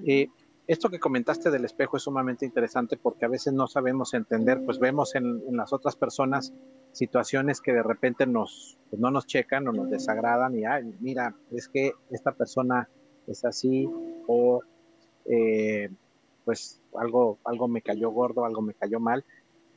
Eh, 0.06 0.28
esto 0.68 0.90
que 0.90 1.00
comentaste 1.00 1.50
del 1.50 1.66
espejo 1.66 1.98
es 1.98 2.04
sumamente 2.04 2.46
interesante 2.46 2.98
porque 2.98 3.26
a 3.26 3.30
veces 3.30 3.54
no 3.54 3.68
sabemos 3.68 4.14
entender, 4.14 4.64
pues 4.66 4.80
vemos 4.80 5.16
en, 5.16 5.42
las 5.56 5.74
otras 5.74 5.96
personas 5.96 6.54
situaciones 6.92 7.62
que 7.62 7.74
de 7.74 7.84
repente 7.84 8.26
nos, 8.26 8.78
pues 8.90 9.00
no 9.00 9.12
nos 9.12 9.26
checan 9.26 9.68
o 9.68 9.72
nos 9.72 9.90
desagradan 9.90 10.58
y, 10.58 10.66
ay, 10.66 10.94
mira, 11.00 11.36
es 11.52 11.68
que 11.68 11.94
esta 12.10 12.32
persona 12.32 12.90
es 13.28 13.46
así 13.46 13.90
o 14.28 14.62
eh, 15.26 15.90
pues 16.46 16.82
algo, 16.96 17.38
algo 17.46 17.68
me 17.68 17.82
cayó 17.82 18.10
gordo, 18.10 18.46
algo 18.46 18.62
me 18.62 18.74
cayó 18.74 19.00
mal, 19.00 19.24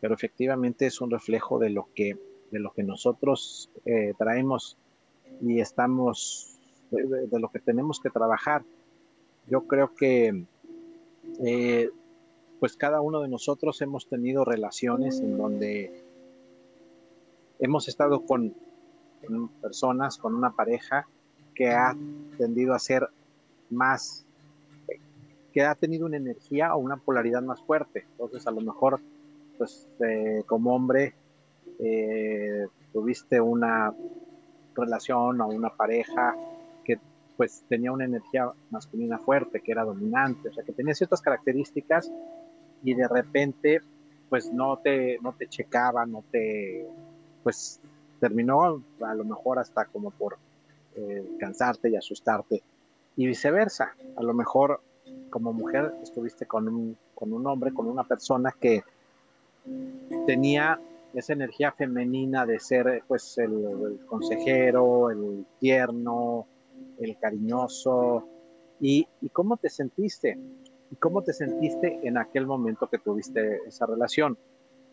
pero 0.00 0.14
efectivamente 0.14 0.86
es 0.86 1.00
un 1.00 1.10
reflejo 1.10 1.58
de 1.58 1.70
lo 1.70 1.88
que, 1.94 2.16
de 2.50 2.58
lo 2.58 2.72
que 2.72 2.82
nosotros 2.82 3.70
eh, 3.84 4.14
traemos 4.18 4.78
y 5.40 5.60
estamos, 5.60 6.58
de 6.90 7.40
lo 7.40 7.50
que 7.50 7.58
tenemos 7.58 8.00
que 8.00 8.10
trabajar. 8.10 8.64
Yo 9.48 9.66
creo 9.66 9.94
que 9.94 10.44
eh, 11.44 11.90
pues 12.60 12.76
cada 12.76 13.00
uno 13.00 13.20
de 13.20 13.28
nosotros 13.28 13.80
hemos 13.82 14.06
tenido 14.06 14.44
relaciones 14.44 15.20
en 15.20 15.36
donde 15.36 16.04
hemos 17.62 17.88
estado 17.88 18.24
con, 18.26 18.54
personas, 19.60 20.18
con 20.18 20.34
una 20.34 20.50
pareja 20.50 21.06
que 21.54 21.70
ha 21.70 21.96
tendido 22.36 22.74
a 22.74 22.78
ser 22.78 23.08
más, 23.70 24.26
que 25.52 25.62
ha 25.62 25.74
tenido 25.74 26.06
una 26.06 26.16
energía 26.16 26.74
o 26.74 26.78
una 26.78 26.96
polaridad 26.96 27.42
más 27.42 27.62
fuerte. 27.62 28.04
Entonces, 28.12 28.46
a 28.46 28.50
lo 28.50 28.60
mejor, 28.60 29.00
pues 29.56 29.88
eh, 30.00 30.42
como 30.46 30.74
hombre, 30.74 31.14
eh, 31.78 32.66
tuviste 32.92 33.40
una 33.40 33.94
relación 34.74 35.40
o 35.40 35.46
una 35.48 35.70
pareja 35.70 36.36
pues 37.36 37.64
tenía 37.68 37.92
una 37.92 38.04
energía 38.04 38.52
masculina 38.70 39.18
fuerte, 39.18 39.60
que 39.60 39.72
era 39.72 39.84
dominante, 39.84 40.48
o 40.48 40.52
sea, 40.52 40.64
que 40.64 40.72
tenía 40.72 40.94
ciertas 40.94 41.20
características 41.20 42.10
y 42.84 42.94
de 42.94 43.08
repente, 43.08 43.80
pues 44.28 44.52
no 44.52 44.78
te, 44.78 45.18
no 45.22 45.32
te 45.32 45.48
checaba, 45.48 46.06
no 46.06 46.24
te, 46.30 46.86
pues 47.42 47.80
terminó 48.20 48.82
a 49.00 49.14
lo 49.14 49.24
mejor 49.24 49.58
hasta 49.58 49.86
como 49.86 50.10
por 50.10 50.36
eh, 50.96 51.24
cansarte 51.38 51.90
y 51.90 51.96
asustarte. 51.96 52.62
Y 53.16 53.26
viceversa, 53.26 53.94
a 54.16 54.22
lo 54.22 54.32
mejor 54.32 54.80
como 55.30 55.52
mujer 55.52 55.92
estuviste 56.02 56.46
con 56.46 56.68
un, 56.68 56.96
con 57.14 57.32
un 57.32 57.46
hombre, 57.46 57.72
con 57.72 57.86
una 57.86 58.04
persona 58.04 58.54
que 58.58 58.82
tenía 60.26 60.80
esa 61.14 61.32
energía 61.32 61.72
femenina 61.72 62.46
de 62.46 62.58
ser 62.58 63.02
pues 63.06 63.36
el 63.38 64.00
consejero, 64.06 65.10
el 65.10 65.46
tierno, 65.58 66.46
el 66.98 67.16
cariñoso. 67.18 68.26
¿Y, 68.80 69.06
cómo 69.32 69.56
te 69.56 69.68
sentiste? 69.68 70.38
¿Y 70.90 70.96
cómo 70.96 71.22
te 71.22 71.32
sentiste 71.32 72.00
en 72.02 72.18
aquel 72.18 72.46
momento 72.46 72.88
que 72.88 72.98
tuviste 72.98 73.60
esa 73.66 73.86
relación? 73.86 74.36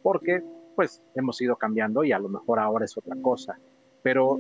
Porque 0.04 0.44
pues 0.76 1.02
hemos 1.16 1.42
ido 1.42 1.56
cambiando 1.56 2.04
y 2.04 2.12
a 2.12 2.20
lo 2.20 2.30
mejor 2.30 2.60
ahora 2.60 2.86
es 2.86 2.98
otra 2.98 3.16
cosa. 3.22 3.60
Pero 4.02 4.40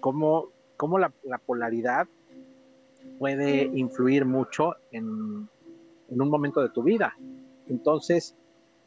cómo, 0.00 0.48
cómo 0.76 0.98
la, 0.98 1.12
polaridad 1.44 2.06
puede 3.18 3.64
influir 3.74 4.24
mucho 4.24 4.74
en, 4.92 5.48
en, 6.08 6.22
un 6.22 6.30
momento 6.30 6.60
de 6.62 6.68
tu 6.68 6.82
vida. 6.82 7.16
Entonces, 7.68 8.36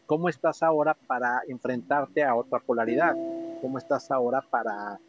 ¿cómo 0.05 0.29
estás 0.29 0.63
ahora 0.63 0.95
para 1.07 1.41
enfrentarte 1.47 2.23
a 2.23 2.35
otra 2.35 2.59
polaridad? 2.59 3.15
¿Cómo 3.61 3.77
estás 3.77 4.11
ahora 4.11 4.41
para 4.41 4.99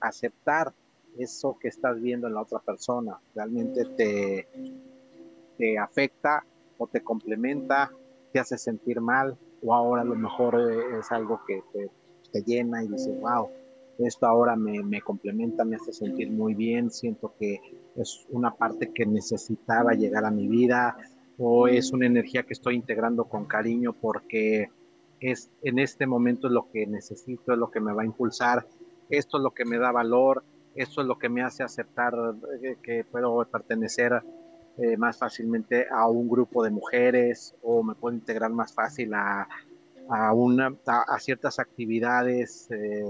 aceptar 0.00 0.72
eso 1.18 1.58
que 1.58 1.68
estás 1.68 2.00
viendo 2.00 2.26
en 2.26 2.34
la 2.34 2.42
otra 2.42 2.58
persona? 2.60 3.18
¿Realmente 3.34 3.84
te, 3.84 4.48
te 5.58 5.78
afecta 5.78 6.44
o 6.78 6.86
te 6.86 7.02
complementa, 7.02 7.92
te 8.32 8.40
hace 8.40 8.58
sentir 8.58 9.00
mal? 9.00 9.36
O 9.64 9.74
ahora 9.74 10.02
a 10.02 10.04
lo 10.04 10.14
mejor 10.14 10.60
eh, 10.60 10.98
es 10.98 11.12
algo 11.12 11.40
que 11.46 11.62
te, 11.72 11.90
llena 12.44 12.82
y 12.82 12.88
dices, 12.88 13.20
wow, 13.20 13.50
esto 13.98 14.26
ahora 14.26 14.56
me, 14.56 14.82
me, 14.82 15.02
complementa, 15.02 15.64
me 15.64 15.76
hace 15.76 15.92
sentir 15.92 16.30
muy 16.30 16.54
bien, 16.54 16.90
siento 16.90 17.34
que 17.38 17.60
es 17.94 18.26
una 18.30 18.54
parte 18.54 18.90
que 18.90 19.04
necesitaba 19.04 19.92
llegar 19.92 20.24
a 20.24 20.30
mi 20.30 20.48
vida 20.48 20.96
o 21.38 21.68
es 21.68 21.92
una 21.92 22.06
energía 22.06 22.42
que 22.44 22.54
estoy 22.54 22.76
integrando 22.76 23.24
con 23.24 23.44
cariño 23.44 23.92
porque 23.92 24.70
es 25.20 25.50
en 25.62 25.78
este 25.78 26.06
momento 26.06 26.48
es 26.48 26.52
lo 26.52 26.70
que 26.70 26.86
necesito, 26.86 27.52
es 27.52 27.58
lo 27.58 27.70
que 27.70 27.80
me 27.80 27.92
va 27.92 28.02
a 28.02 28.06
impulsar, 28.06 28.66
esto 29.08 29.36
es 29.36 29.42
lo 29.42 29.50
que 29.50 29.64
me 29.64 29.78
da 29.78 29.92
valor, 29.92 30.42
esto 30.74 31.02
es 31.02 31.06
lo 31.06 31.18
que 31.18 31.28
me 31.28 31.42
hace 31.42 31.62
aceptar 31.62 32.14
eh, 32.62 32.76
que 32.82 33.04
puedo 33.04 33.44
pertenecer 33.44 34.22
eh, 34.78 34.96
más 34.96 35.18
fácilmente 35.18 35.86
a 35.90 36.08
un 36.08 36.28
grupo 36.28 36.64
de 36.64 36.70
mujeres 36.70 37.54
o 37.62 37.82
me 37.82 37.94
puedo 37.94 38.14
integrar 38.16 38.50
más 38.50 38.72
fácil 38.72 39.12
a, 39.12 39.46
a, 40.08 40.32
una, 40.32 40.74
a, 40.86 41.18
ciertas 41.18 41.58
actividades 41.58 42.70
eh, 42.70 43.04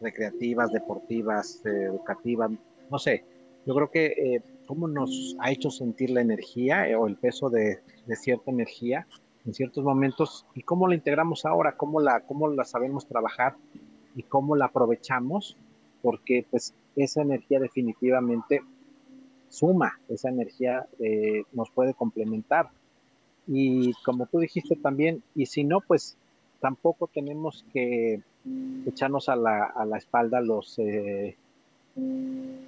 recreativas, 0.00 0.72
deportivas, 0.72 1.64
eh, 1.64 1.84
educativas, 1.84 2.50
no 2.90 2.98
sé. 2.98 3.24
Yo 3.66 3.74
creo 3.74 3.90
que 3.90 4.42
cómo 4.66 4.88
nos 4.88 5.36
ha 5.38 5.50
hecho 5.50 5.70
sentir 5.70 6.10
la 6.10 6.22
energía 6.22 6.86
o 6.98 7.06
el 7.06 7.16
peso 7.16 7.50
de, 7.50 7.80
de, 8.06 8.16
cierta 8.16 8.50
energía 8.50 9.06
en 9.44 9.52
ciertos 9.52 9.84
momentos 9.84 10.46
y 10.54 10.62
cómo 10.62 10.88
la 10.88 10.94
integramos 10.94 11.44
ahora, 11.44 11.76
cómo 11.76 12.00
la, 12.00 12.20
cómo 12.20 12.48
la 12.48 12.64
sabemos 12.64 13.06
trabajar 13.06 13.56
y 14.16 14.22
cómo 14.22 14.56
la 14.56 14.66
aprovechamos, 14.66 15.56
porque 16.02 16.46
pues 16.50 16.74
esa 16.96 17.22
energía 17.22 17.60
definitivamente 17.60 18.62
suma, 19.50 19.98
esa 20.08 20.30
energía 20.30 20.86
eh, 20.98 21.42
nos 21.52 21.70
puede 21.70 21.92
complementar. 21.92 22.70
Y 23.46 23.92
como 24.04 24.26
tú 24.26 24.38
dijiste 24.38 24.76
también, 24.76 25.22
y 25.34 25.46
si 25.46 25.64
no, 25.64 25.80
pues 25.80 26.16
tampoco 26.60 27.08
tenemos 27.12 27.64
que 27.72 28.22
echarnos 28.86 29.28
a 29.28 29.36
la, 29.36 29.64
a 29.64 29.84
la 29.84 29.98
espalda 29.98 30.40
los, 30.40 30.78
eh, 30.78 31.36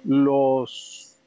los 0.03 1.17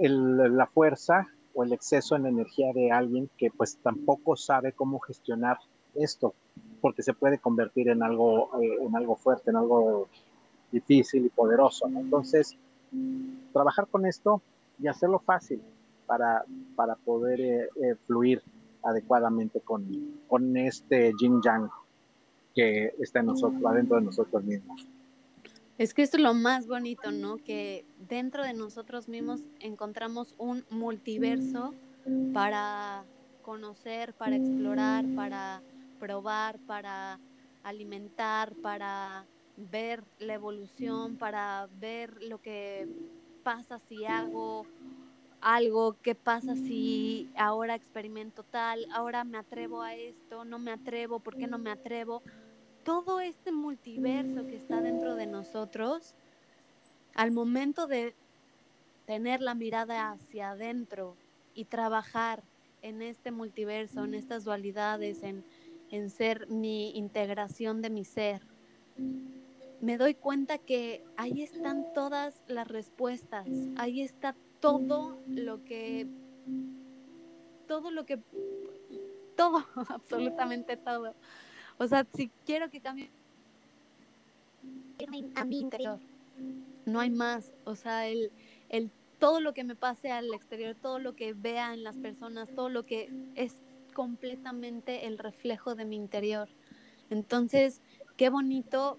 el, 0.00 0.56
la 0.56 0.66
fuerza 0.66 1.26
o 1.54 1.64
el 1.64 1.72
exceso 1.72 2.16
en 2.16 2.26
energía 2.26 2.72
de 2.74 2.92
alguien 2.92 3.30
que 3.38 3.50
pues 3.50 3.78
tampoco 3.78 4.36
sabe 4.36 4.72
cómo 4.72 5.00
gestionar 5.00 5.58
esto, 5.94 6.34
porque 6.82 7.02
se 7.02 7.14
puede 7.14 7.38
convertir 7.38 7.88
en 7.88 8.02
algo, 8.02 8.50
eh, 8.60 8.76
en 8.82 8.94
algo 8.94 9.16
fuerte, 9.16 9.50
en 9.50 9.56
algo 9.56 10.08
difícil 10.70 11.24
y 11.24 11.30
poderoso. 11.30 11.86
Entonces, 11.88 12.58
trabajar 13.52 13.86
con 13.86 14.04
esto 14.04 14.42
y 14.78 14.88
hacerlo 14.88 15.18
fácil 15.18 15.62
para, 16.06 16.44
para 16.74 16.94
poder 16.96 17.40
eh, 17.40 17.68
eh, 17.82 17.94
fluir 18.06 18.42
adecuadamente 18.82 19.60
con, 19.60 19.84
con 20.28 20.56
este 20.56 21.12
yin 21.20 21.40
yang 21.42 21.68
que 22.54 22.94
está 23.00 23.20
en 23.20 23.26
nosotros, 23.26 23.62
adentro 23.66 23.96
de 23.96 24.02
nosotros 24.02 24.42
mismos. 24.44 24.86
Es 25.78 25.92
que 25.92 26.02
esto 26.02 26.16
es 26.16 26.22
lo 26.22 26.32
más 26.32 26.66
bonito, 26.66 27.10
¿no? 27.10 27.36
Que 27.36 27.84
dentro 28.08 28.42
de 28.44 28.54
nosotros 28.54 29.08
mismos 29.08 29.42
encontramos 29.60 30.34
un 30.38 30.64
multiverso 30.70 31.74
para 32.32 33.04
conocer, 33.42 34.14
para 34.14 34.36
explorar, 34.36 35.04
para 35.14 35.60
probar, 36.00 36.58
para 36.60 37.20
alimentar, 37.62 38.54
para 38.62 39.26
ver 39.56 40.02
la 40.18 40.34
evolución, 40.34 41.16
para 41.16 41.68
ver 41.78 42.22
lo 42.22 42.40
que 42.40 42.88
pasa 43.46 43.78
si 43.88 44.04
hago 44.04 44.66
algo, 45.40 45.94
qué 46.02 46.16
pasa 46.16 46.56
si 46.56 47.30
ahora 47.36 47.76
experimento 47.76 48.42
tal, 48.42 48.84
ahora 48.92 49.22
me 49.22 49.38
atrevo 49.38 49.82
a 49.82 49.94
esto, 49.94 50.44
no 50.44 50.58
me 50.58 50.72
atrevo, 50.72 51.20
¿por 51.20 51.36
qué 51.36 51.46
no 51.46 51.56
me 51.56 51.70
atrevo? 51.70 52.24
Todo 52.82 53.20
este 53.20 53.52
multiverso 53.52 54.44
que 54.48 54.56
está 54.56 54.80
dentro 54.80 55.14
de 55.14 55.28
nosotros, 55.28 56.16
al 57.14 57.30
momento 57.30 57.86
de 57.86 58.16
tener 59.06 59.40
la 59.40 59.54
mirada 59.54 60.10
hacia 60.10 60.50
adentro 60.50 61.14
y 61.54 61.66
trabajar 61.66 62.42
en 62.82 63.00
este 63.00 63.30
multiverso, 63.30 64.02
en 64.02 64.14
estas 64.14 64.42
dualidades, 64.42 65.22
en, 65.22 65.44
en 65.92 66.10
ser 66.10 66.48
mi 66.48 66.96
integración 66.98 67.80
de 67.80 67.90
mi 67.90 68.04
ser, 68.04 68.42
me 69.80 69.98
doy 69.98 70.14
cuenta 70.14 70.58
que 70.58 71.04
ahí 71.16 71.42
están 71.42 71.92
todas 71.94 72.40
las 72.48 72.68
respuestas, 72.68 73.46
ahí 73.76 74.00
está 74.00 74.34
todo 74.60 75.18
lo 75.28 75.64
que, 75.64 76.06
todo 77.66 77.90
lo 77.90 78.06
que, 78.06 78.18
todo, 79.36 79.64
absolutamente 79.88 80.76
todo. 80.76 81.14
O 81.78 81.86
sea, 81.86 82.06
si 82.14 82.30
quiero 82.44 82.70
que 82.70 82.80
cambie 82.80 83.10
a 85.34 85.44
mi 85.44 85.60
interior, 85.60 86.00
no 86.86 87.00
hay 87.00 87.10
más. 87.10 87.52
O 87.64 87.74
sea, 87.74 88.08
el, 88.08 88.32
el, 88.70 88.90
todo 89.18 89.40
lo 89.40 89.52
que 89.52 89.64
me 89.64 89.76
pase 89.76 90.10
al 90.10 90.32
exterior, 90.32 90.74
todo 90.80 90.98
lo 90.98 91.14
que 91.14 91.34
vea 91.34 91.74
en 91.74 91.84
las 91.84 91.98
personas, 91.98 92.50
todo 92.54 92.70
lo 92.70 92.86
que 92.86 93.12
es 93.34 93.62
completamente 93.92 95.06
el 95.06 95.18
reflejo 95.18 95.74
de 95.74 95.84
mi 95.84 95.96
interior. 95.96 96.48
Entonces, 97.10 97.82
qué 98.16 98.30
bonito 98.30 98.98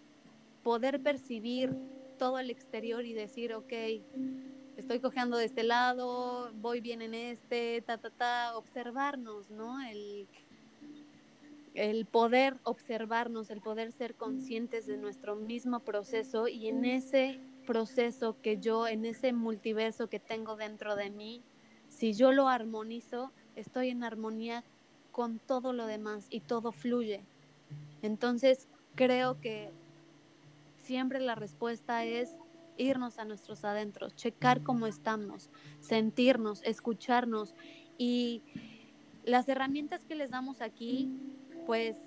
poder 0.63 1.01
percibir 1.01 1.75
todo 2.17 2.39
el 2.39 2.49
exterior 2.49 3.05
y 3.05 3.13
decir, 3.13 3.53
ok, 3.53 3.73
estoy 4.75 4.99
cojeando 4.99 5.37
de 5.37 5.45
este 5.45 5.63
lado, 5.63 6.51
voy 6.55 6.81
bien 6.81 7.01
en 7.01 7.13
este, 7.13 7.81
ta, 7.81 7.97
ta, 7.97 8.09
ta, 8.09 8.57
observarnos, 8.57 9.49
¿no? 9.49 9.81
El, 9.87 10.27
el 11.73 12.05
poder 12.05 12.55
observarnos, 12.63 13.49
el 13.49 13.61
poder 13.61 13.91
ser 13.91 14.15
conscientes 14.15 14.87
de 14.87 14.97
nuestro 14.97 15.35
mismo 15.35 15.79
proceso 15.79 16.47
y 16.47 16.67
en 16.67 16.85
ese 16.85 17.39
proceso 17.65 18.35
que 18.41 18.57
yo, 18.57 18.87
en 18.87 19.05
ese 19.05 19.33
multiverso 19.33 20.07
que 20.07 20.19
tengo 20.19 20.55
dentro 20.55 20.95
de 20.95 21.09
mí, 21.09 21.43
si 21.89 22.13
yo 22.13 22.31
lo 22.31 22.47
armonizo, 22.47 23.31
estoy 23.55 23.89
en 23.89 24.03
armonía 24.03 24.63
con 25.11 25.39
todo 25.39 25.73
lo 25.73 25.85
demás 25.85 26.27
y 26.29 26.41
todo 26.41 26.71
fluye. 26.71 27.23
Entonces, 28.01 28.67
creo 28.95 29.39
que 29.41 29.71
siempre 30.87 31.19
la 31.19 31.35
respuesta 31.35 32.05
es 32.05 32.37
irnos 32.77 33.19
a 33.19 33.25
nuestros 33.25 33.65
adentros, 33.65 34.15
checar 34.15 34.63
cómo 34.63 34.87
estamos, 34.87 35.49
sentirnos, 35.81 36.63
escucharnos 36.63 37.55
y 37.97 38.41
las 39.25 39.49
herramientas 39.49 40.05
que 40.05 40.15
les 40.15 40.31
damos 40.31 40.61
aquí, 40.61 41.11
pues 41.65 41.97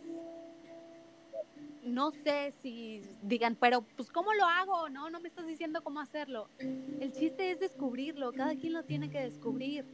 no 1.85 2.11
sé 2.11 2.55
si 2.63 3.03
digan, 3.23 3.57
pero 3.61 3.83
pues 3.97 4.11
¿cómo 4.11 4.33
lo 4.33 4.45
hago? 4.45 4.89
No, 4.89 5.11
no 5.11 5.21
me 5.21 5.29
estás 5.29 5.47
diciendo 5.47 5.83
cómo 5.83 6.01
hacerlo. 6.01 6.49
El 6.59 7.13
chiste 7.13 7.51
es 7.51 7.61
descubrirlo, 7.61 8.33
cada 8.33 8.55
quien 8.55 8.73
lo 8.73 8.85
tiene 8.85 9.11
que 9.11 9.21
descubrir. 9.21 9.85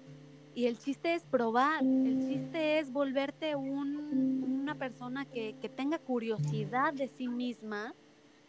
Y 0.55 0.67
el 0.67 0.79
chiste 0.79 1.15
es 1.15 1.25
probar, 1.25 1.83
el 1.83 2.29
chiste 2.29 2.79
es 2.79 2.91
volverte 2.91 3.57
una 3.57 4.75
persona 4.75 5.27
que, 5.27 5.55
que 5.61 5.69
tenga 5.69 5.99
curiosidad 5.99 6.95
de 6.95 7.09
sí 7.09 7.29
misma 7.29 7.95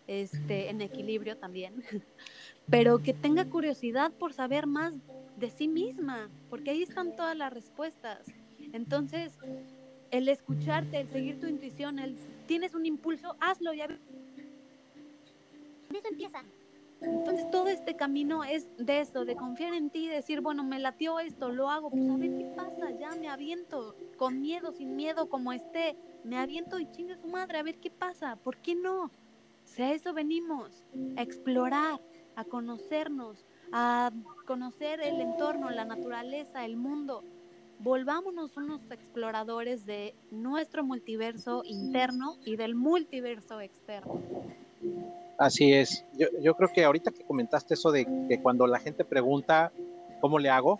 este, 0.07 0.69
en 0.69 0.81
equilibrio 0.81 1.37
también, 1.37 1.83
pero 2.69 2.99
que 2.99 3.13
tenga 3.13 3.45
curiosidad 3.45 4.11
por 4.11 4.33
saber 4.33 4.65
más 4.65 4.95
de 5.37 5.49
sí 5.49 5.67
misma, 5.67 6.29
porque 6.49 6.71
ahí 6.71 6.81
están 6.81 7.15
todas 7.15 7.37
las 7.37 7.53
respuestas. 7.53 8.19
Entonces, 8.73 9.37
el 10.11 10.29
escucharte, 10.29 10.99
el 10.99 11.09
seguir 11.09 11.39
tu 11.39 11.47
intuición, 11.47 11.99
el 11.99 12.15
tienes 12.47 12.73
un 12.73 12.85
impulso, 12.85 13.35
hazlo, 13.39 13.73
ya 13.73 13.85
eso 13.85 13.97
empieza. 16.09 16.43
Entonces 16.99 17.49
todo 17.51 17.67
este 17.67 17.95
camino 17.95 18.43
es 18.43 18.67
de 18.77 19.01
eso, 19.01 19.23
de 19.23 19.35
confiar 19.35 19.75
en 19.75 19.91
ti, 19.91 20.07
decir, 20.07 20.41
bueno, 20.41 20.63
me 20.63 20.79
latió 20.79 21.19
esto, 21.19 21.49
lo 21.49 21.69
hago, 21.69 21.91
pues 21.91 22.09
a 22.09 22.17
ver 22.17 22.37
qué 22.37 22.45
pasa, 22.55 22.89
ya 22.99 23.15
me 23.15 23.29
aviento, 23.29 23.95
con 24.17 24.41
miedo, 24.41 24.71
sin 24.71 24.95
miedo, 24.95 25.29
como 25.29 25.53
esté, 25.53 25.95
me 26.23 26.37
aviento 26.37 26.79
y 26.79 26.89
chingue 26.91 27.15
su 27.17 27.27
madre, 27.27 27.59
a 27.59 27.63
ver 27.63 27.77
qué 27.77 27.91
pasa, 27.91 28.35
¿por 28.37 28.57
qué 28.57 28.73
no? 28.73 29.11
A 29.83 29.93
eso 29.93 30.13
venimos, 30.13 30.83
a 31.15 31.21
explorar, 31.21 31.99
a 32.35 32.43
conocernos, 32.43 33.45
a 33.71 34.11
conocer 34.45 35.01
el 35.01 35.21
entorno, 35.21 35.69
la 35.69 35.85
naturaleza, 35.85 36.65
el 36.65 36.77
mundo. 36.77 37.23
Volvámonos 37.79 38.57
unos 38.57 38.81
exploradores 38.91 39.85
de 39.85 40.15
nuestro 40.31 40.83
multiverso 40.83 41.63
interno 41.65 42.37
y 42.45 42.55
del 42.55 42.75
multiverso 42.75 43.61
externo. 43.61 44.21
Así 45.37 45.73
es. 45.73 46.03
Yo, 46.17 46.27
yo 46.41 46.55
creo 46.55 46.69
que 46.73 46.83
ahorita 46.83 47.11
que 47.11 47.23
comentaste 47.23 47.75
eso 47.75 47.91
de 47.91 48.05
que 48.27 48.41
cuando 48.41 48.65
la 48.65 48.79
gente 48.79 49.05
pregunta 49.05 49.71
cómo 50.19 50.39
le 50.39 50.49
hago, 50.49 50.79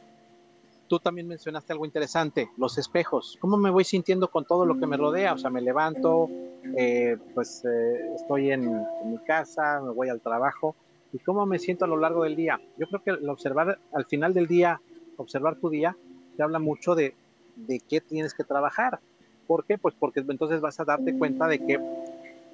tú 0.88 1.00
también 1.00 1.28
mencionaste 1.28 1.73
algo 1.73 1.86
interesante, 1.86 2.50
los 2.58 2.78
espejos. 2.78 3.38
¿Cómo 3.39 3.58
me 3.58 3.69
voy 3.69 3.84
sintiendo 3.84 4.30
con 4.30 4.45
todo 4.45 4.65
lo 4.65 4.78
que 4.80 4.88
me 4.88 4.97
rodea? 4.97 5.34
O 5.34 5.38
sea, 5.38 5.50
me 5.50 5.62
levanto, 5.62 6.30
eh, 6.78 7.17
pues 7.34 7.63
eh, 7.65 8.13
estoy 8.15 8.52
en, 8.52 8.71
mi 9.06 9.17
casa, 9.26 9.82
me 9.82 9.91
voy 9.91 10.10
al 10.10 10.21
trabajo. 10.21 10.76
¿Y 11.13 11.19
cómo 11.19 11.45
me 11.45 11.60
siento 11.60 11.86
a 11.86 11.88
lo 11.88 11.97
largo 11.97 12.23
del 12.23 12.36
día? 12.36 12.60
Yo 12.78 12.88
creo 12.88 13.04
que 13.04 13.10
el 13.12 13.30
observar 13.30 13.80
al 13.93 14.06
final 14.06 14.34
del 14.34 14.47
día, 14.47 14.82
observar 15.17 15.58
tu 15.58 15.69
día, 15.69 15.95
te 16.36 16.43
habla 16.43 16.60
mucho 16.60 16.95
de, 16.95 17.15
de 17.56 17.80
qué 17.80 18.02
tienes 18.02 18.34
que 18.34 18.43
trabajar. 18.43 19.00
¿Por 19.47 19.65
qué? 19.65 19.78
Pues 19.78 19.95
porque 19.97 20.19
entonces 20.19 20.62
vas 20.62 20.80
a 20.80 20.86
darte 20.86 21.17
cuenta 21.17 21.47
de 21.47 21.60
que 21.60 21.80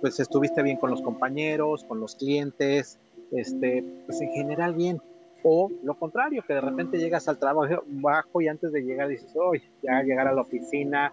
pues 0.01 0.19
estuviste 0.19 0.61
bien 0.61 0.77
con 0.77 0.89
los 0.89 1.01
compañeros, 1.01 1.85
con 1.85 1.99
los 1.99 2.15
clientes, 2.15 2.99
este, 3.31 3.83
pues 4.05 4.21
en 4.21 4.31
general 4.31 4.75
bien. 4.75 5.01
O 5.43 5.69
lo 5.83 5.95
contrario, 5.95 6.43
que 6.47 6.53
de 6.53 6.61
repente 6.61 6.97
llegas 6.97 7.27
al 7.27 7.37
trabajo 7.37 7.83
bajo 7.87 8.41
y 8.41 8.47
antes 8.47 8.71
de 8.71 8.81
llegar 8.81 9.09
dices, 9.09 9.35
hoy 9.35 9.61
ya 9.81 10.01
llegar 10.01 10.27
a 10.27 10.33
la 10.33 10.41
oficina, 10.41 11.11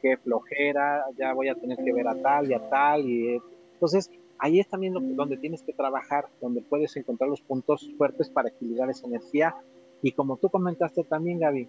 qué 0.00 0.16
flojera, 0.16 1.04
ya 1.16 1.32
voy 1.32 1.48
a 1.48 1.56
tener 1.56 1.76
que 1.78 1.92
ver 1.92 2.06
a 2.06 2.14
tal 2.22 2.48
y 2.48 2.54
a 2.54 2.70
tal. 2.70 3.08
Y 3.08 3.40
entonces 3.74 4.10
ahí 4.38 4.60
es 4.60 4.68
también 4.68 4.94
donde 4.94 5.36
tienes 5.36 5.62
que 5.62 5.72
trabajar, 5.72 6.26
donde 6.40 6.62
puedes 6.62 6.96
encontrar 6.96 7.28
los 7.28 7.40
puntos 7.40 7.90
fuertes 7.98 8.30
para 8.30 8.48
equilibrar 8.48 8.90
esa 8.90 9.06
energía. 9.06 9.56
Y 10.02 10.12
como 10.12 10.36
tú 10.36 10.48
comentaste 10.48 11.02
también, 11.02 11.40
Gaby, 11.40 11.68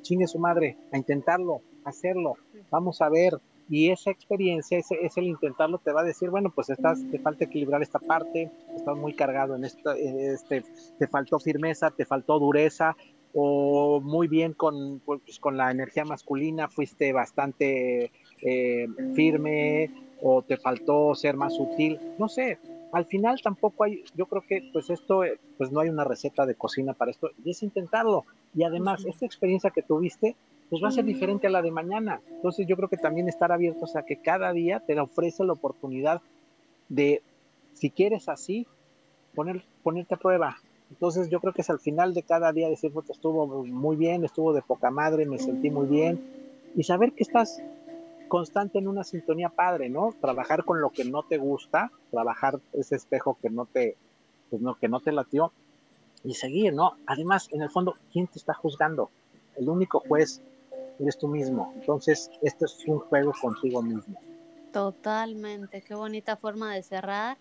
chingue 0.00 0.26
su 0.26 0.38
madre, 0.38 0.76
a 0.90 0.98
intentarlo, 0.98 1.62
hacerlo, 1.84 2.34
vamos 2.70 3.00
a 3.00 3.08
ver, 3.08 3.34
y 3.68 3.90
esa 3.90 4.10
experiencia, 4.10 4.78
ese, 4.78 4.96
es 5.02 5.16
el 5.16 5.24
intentarlo, 5.24 5.78
te 5.78 5.92
va 5.92 6.02
a 6.02 6.04
decir, 6.04 6.30
bueno, 6.30 6.50
pues 6.54 6.70
estás, 6.70 7.00
te 7.10 7.18
falta 7.18 7.44
equilibrar 7.44 7.82
esta 7.82 7.98
parte, 7.98 8.50
estás 8.74 8.96
muy 8.96 9.14
cargado 9.14 9.56
en 9.56 9.64
esta, 9.64 9.96
este, 9.96 10.64
te 10.98 11.06
faltó 11.08 11.38
firmeza, 11.38 11.90
te 11.90 12.04
faltó 12.04 12.38
dureza, 12.38 12.96
o 13.34 14.00
muy 14.00 14.28
bien 14.28 14.52
con, 14.52 15.00
pues, 15.00 15.38
con 15.40 15.56
la 15.56 15.70
energía 15.70 16.04
masculina, 16.04 16.68
fuiste 16.68 17.12
bastante 17.12 18.12
eh, 18.42 18.86
firme, 19.14 19.90
o 20.20 20.42
te 20.42 20.56
faltó 20.56 21.14
ser 21.14 21.36
más 21.36 21.54
sutil, 21.54 21.98
no 22.18 22.28
sé, 22.28 22.58
al 22.92 23.06
final 23.06 23.40
tampoco 23.42 23.84
hay, 23.84 24.04
yo 24.14 24.26
creo 24.26 24.42
que 24.42 24.68
pues 24.72 24.90
esto, 24.90 25.22
pues 25.56 25.72
no 25.72 25.80
hay 25.80 25.88
una 25.88 26.04
receta 26.04 26.46
de 26.46 26.54
cocina 26.54 26.92
para 26.92 27.10
esto, 27.10 27.30
y 27.44 27.50
es 27.50 27.62
intentarlo, 27.62 28.24
y 28.54 28.64
además, 28.64 29.04
esta 29.06 29.24
experiencia 29.24 29.70
que 29.70 29.82
tuviste, 29.82 30.36
pues 30.72 30.82
va 30.82 30.88
a 30.88 30.92
ser 30.92 31.04
diferente 31.04 31.48
a 31.48 31.50
la 31.50 31.60
de 31.60 31.70
mañana. 31.70 32.22
Entonces 32.30 32.66
yo 32.66 32.76
creo 32.76 32.88
que 32.88 32.96
también 32.96 33.28
estar 33.28 33.52
abiertos 33.52 33.94
a 33.94 34.06
que 34.06 34.16
cada 34.16 34.54
día 34.54 34.80
te 34.80 34.98
ofrece 34.98 35.44
la 35.44 35.52
oportunidad 35.52 36.22
de, 36.88 37.22
si 37.74 37.90
quieres 37.90 38.26
así, 38.30 38.66
poner, 39.34 39.66
ponerte 39.82 40.14
a 40.14 40.16
prueba. 40.16 40.56
Entonces 40.88 41.28
yo 41.28 41.40
creo 41.40 41.52
que 41.52 41.60
es 41.60 41.68
al 41.68 41.78
final 41.78 42.14
de 42.14 42.22
cada 42.22 42.54
día 42.54 42.70
decir, 42.70 42.90
pues 42.90 43.10
estuvo 43.10 43.66
muy 43.66 43.96
bien, 43.96 44.24
estuvo 44.24 44.54
de 44.54 44.62
poca 44.62 44.90
madre, 44.90 45.26
me 45.26 45.38
sentí 45.38 45.70
muy 45.70 45.88
bien. 45.88 46.24
Y 46.74 46.84
saber 46.84 47.12
que 47.12 47.22
estás 47.22 47.62
constante 48.28 48.78
en 48.78 48.88
una 48.88 49.04
sintonía 49.04 49.50
padre, 49.50 49.90
¿no? 49.90 50.14
Trabajar 50.22 50.64
con 50.64 50.80
lo 50.80 50.88
que 50.88 51.04
no 51.04 51.22
te 51.22 51.36
gusta, 51.36 51.92
trabajar 52.10 52.60
ese 52.72 52.96
espejo 52.96 53.36
que 53.42 53.50
no 53.50 53.66
te, 53.66 53.98
pues 54.48 54.62
no, 54.62 54.76
que 54.76 54.88
no 54.88 55.00
te 55.00 55.12
latió 55.12 55.52
y 56.24 56.32
seguir, 56.32 56.72
¿no? 56.72 56.94
Además, 57.04 57.50
en 57.52 57.60
el 57.60 57.68
fondo, 57.68 57.96
¿quién 58.10 58.26
te 58.26 58.38
está 58.38 58.54
juzgando? 58.54 59.10
El 59.54 59.68
único 59.68 60.00
juez 60.00 60.40
eres 60.98 61.18
tú 61.18 61.28
mismo. 61.28 61.72
Entonces, 61.76 62.30
esto 62.42 62.64
es 62.66 62.84
un 62.86 62.98
juego 62.98 63.32
contigo 63.40 63.82
mismo. 63.82 64.18
Totalmente, 64.72 65.82
qué 65.82 65.94
bonita 65.94 66.36
forma 66.36 66.74
de 66.74 66.82
cerrar. 66.82 67.36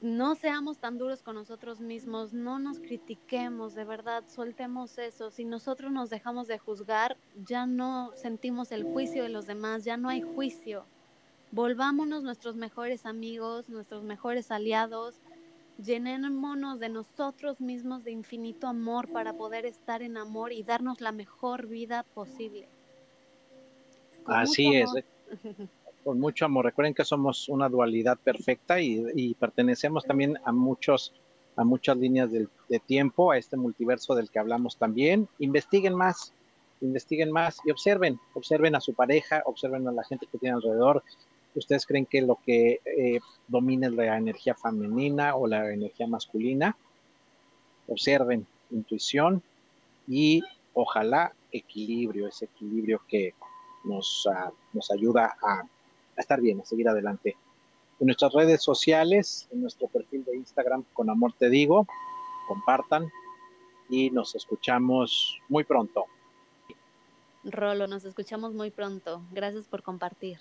No 0.00 0.34
seamos 0.34 0.78
tan 0.78 0.98
duros 0.98 1.22
con 1.22 1.36
nosotros 1.36 1.80
mismos, 1.80 2.32
no 2.32 2.58
nos 2.58 2.78
critiquemos, 2.78 3.74
de 3.74 3.84
verdad, 3.84 4.24
soltemos 4.28 4.98
eso. 4.98 5.30
Si 5.30 5.44
nosotros 5.44 5.90
nos 5.90 6.10
dejamos 6.10 6.48
de 6.48 6.58
juzgar, 6.58 7.16
ya 7.46 7.66
no 7.66 8.12
sentimos 8.14 8.72
el 8.72 8.84
juicio 8.84 9.22
de 9.22 9.30
los 9.30 9.46
demás, 9.46 9.84
ya 9.84 9.96
no 9.96 10.08
hay 10.08 10.20
juicio. 10.20 10.84
Volvámonos 11.50 12.22
nuestros 12.22 12.56
mejores 12.56 13.06
amigos, 13.06 13.68
nuestros 13.70 14.02
mejores 14.02 14.50
aliados, 14.50 15.20
Llenémonos 15.78 16.80
de 16.80 16.88
nosotros 16.88 17.60
mismos 17.60 18.02
de 18.02 18.10
infinito 18.10 18.66
amor 18.66 19.12
para 19.12 19.34
poder 19.34 19.66
estar 19.66 20.02
en 20.02 20.16
amor 20.16 20.52
y 20.52 20.62
darnos 20.62 21.00
la 21.00 21.12
mejor 21.12 21.66
vida 21.66 22.02
posible. 22.14 22.68
Así 24.24 24.74
es. 24.74 24.90
Eh. 24.96 25.04
Con 26.02 26.18
mucho 26.18 26.46
amor. 26.46 26.64
Recuerden 26.64 26.94
que 26.94 27.04
somos 27.04 27.48
una 27.48 27.68
dualidad 27.68 28.16
perfecta 28.16 28.80
y, 28.80 29.34
pertenecemos 29.34 30.04
también 30.04 30.38
a 30.44 30.52
muchos 30.52 31.12
a 31.56 31.64
muchas 31.64 31.96
líneas 31.96 32.30
de, 32.30 32.48
de 32.68 32.78
tiempo, 32.80 33.30
a 33.32 33.38
este 33.38 33.56
multiverso 33.56 34.14
del 34.14 34.30
que 34.30 34.38
hablamos 34.38 34.76
también. 34.76 35.26
Investiguen 35.38 35.94
más, 35.94 36.34
investiguen 36.82 37.30
más 37.32 37.58
y 37.64 37.70
observen, 37.70 38.20
observen 38.34 38.74
a 38.74 38.80
su 38.80 38.92
pareja, 38.92 39.42
observen 39.46 39.88
a 39.88 39.92
la 39.92 40.04
gente 40.04 40.26
que 40.30 40.36
tiene 40.36 40.56
alrededor, 40.56 41.02
¿Ustedes 41.56 41.86
creen 41.86 42.04
que 42.04 42.20
lo 42.20 42.38
que 42.44 42.80
eh, 42.84 43.20
domina 43.48 43.86
es 43.86 43.94
la 43.94 44.16
energía 44.18 44.54
femenina 44.54 45.34
o 45.36 45.46
la 45.46 45.72
energía 45.72 46.06
masculina? 46.06 46.76
Observen 47.88 48.46
intuición 48.70 49.42
y 50.06 50.42
ojalá 50.74 51.32
equilibrio, 51.50 52.28
ese 52.28 52.44
equilibrio 52.44 53.00
que 53.08 53.34
nos, 53.84 54.28
ah, 54.30 54.52
nos 54.74 54.90
ayuda 54.90 55.34
a, 55.42 55.60
a, 55.60 55.66
estar 56.18 56.42
bien, 56.42 56.60
a 56.60 56.64
seguir 56.66 56.90
adelante. 56.90 57.36
En 58.00 58.06
nuestras 58.06 58.34
redes 58.34 58.62
sociales, 58.62 59.48
en 59.50 59.62
nuestro 59.62 59.88
perfil 59.88 60.24
de 60.24 60.36
Instagram, 60.36 60.84
con 60.92 61.08
amor 61.08 61.32
te 61.38 61.48
digo, 61.48 61.86
compartan 62.48 63.10
y 63.88 64.10
nos 64.10 64.34
escuchamos 64.34 65.38
muy 65.48 65.64
pronto. 65.64 66.04
Rolo, 67.44 67.86
nos 67.86 68.04
escuchamos 68.04 68.52
muy 68.52 68.70
pronto. 68.70 69.22
Gracias 69.32 69.66
por 69.68 69.82
compartir. 69.82 70.38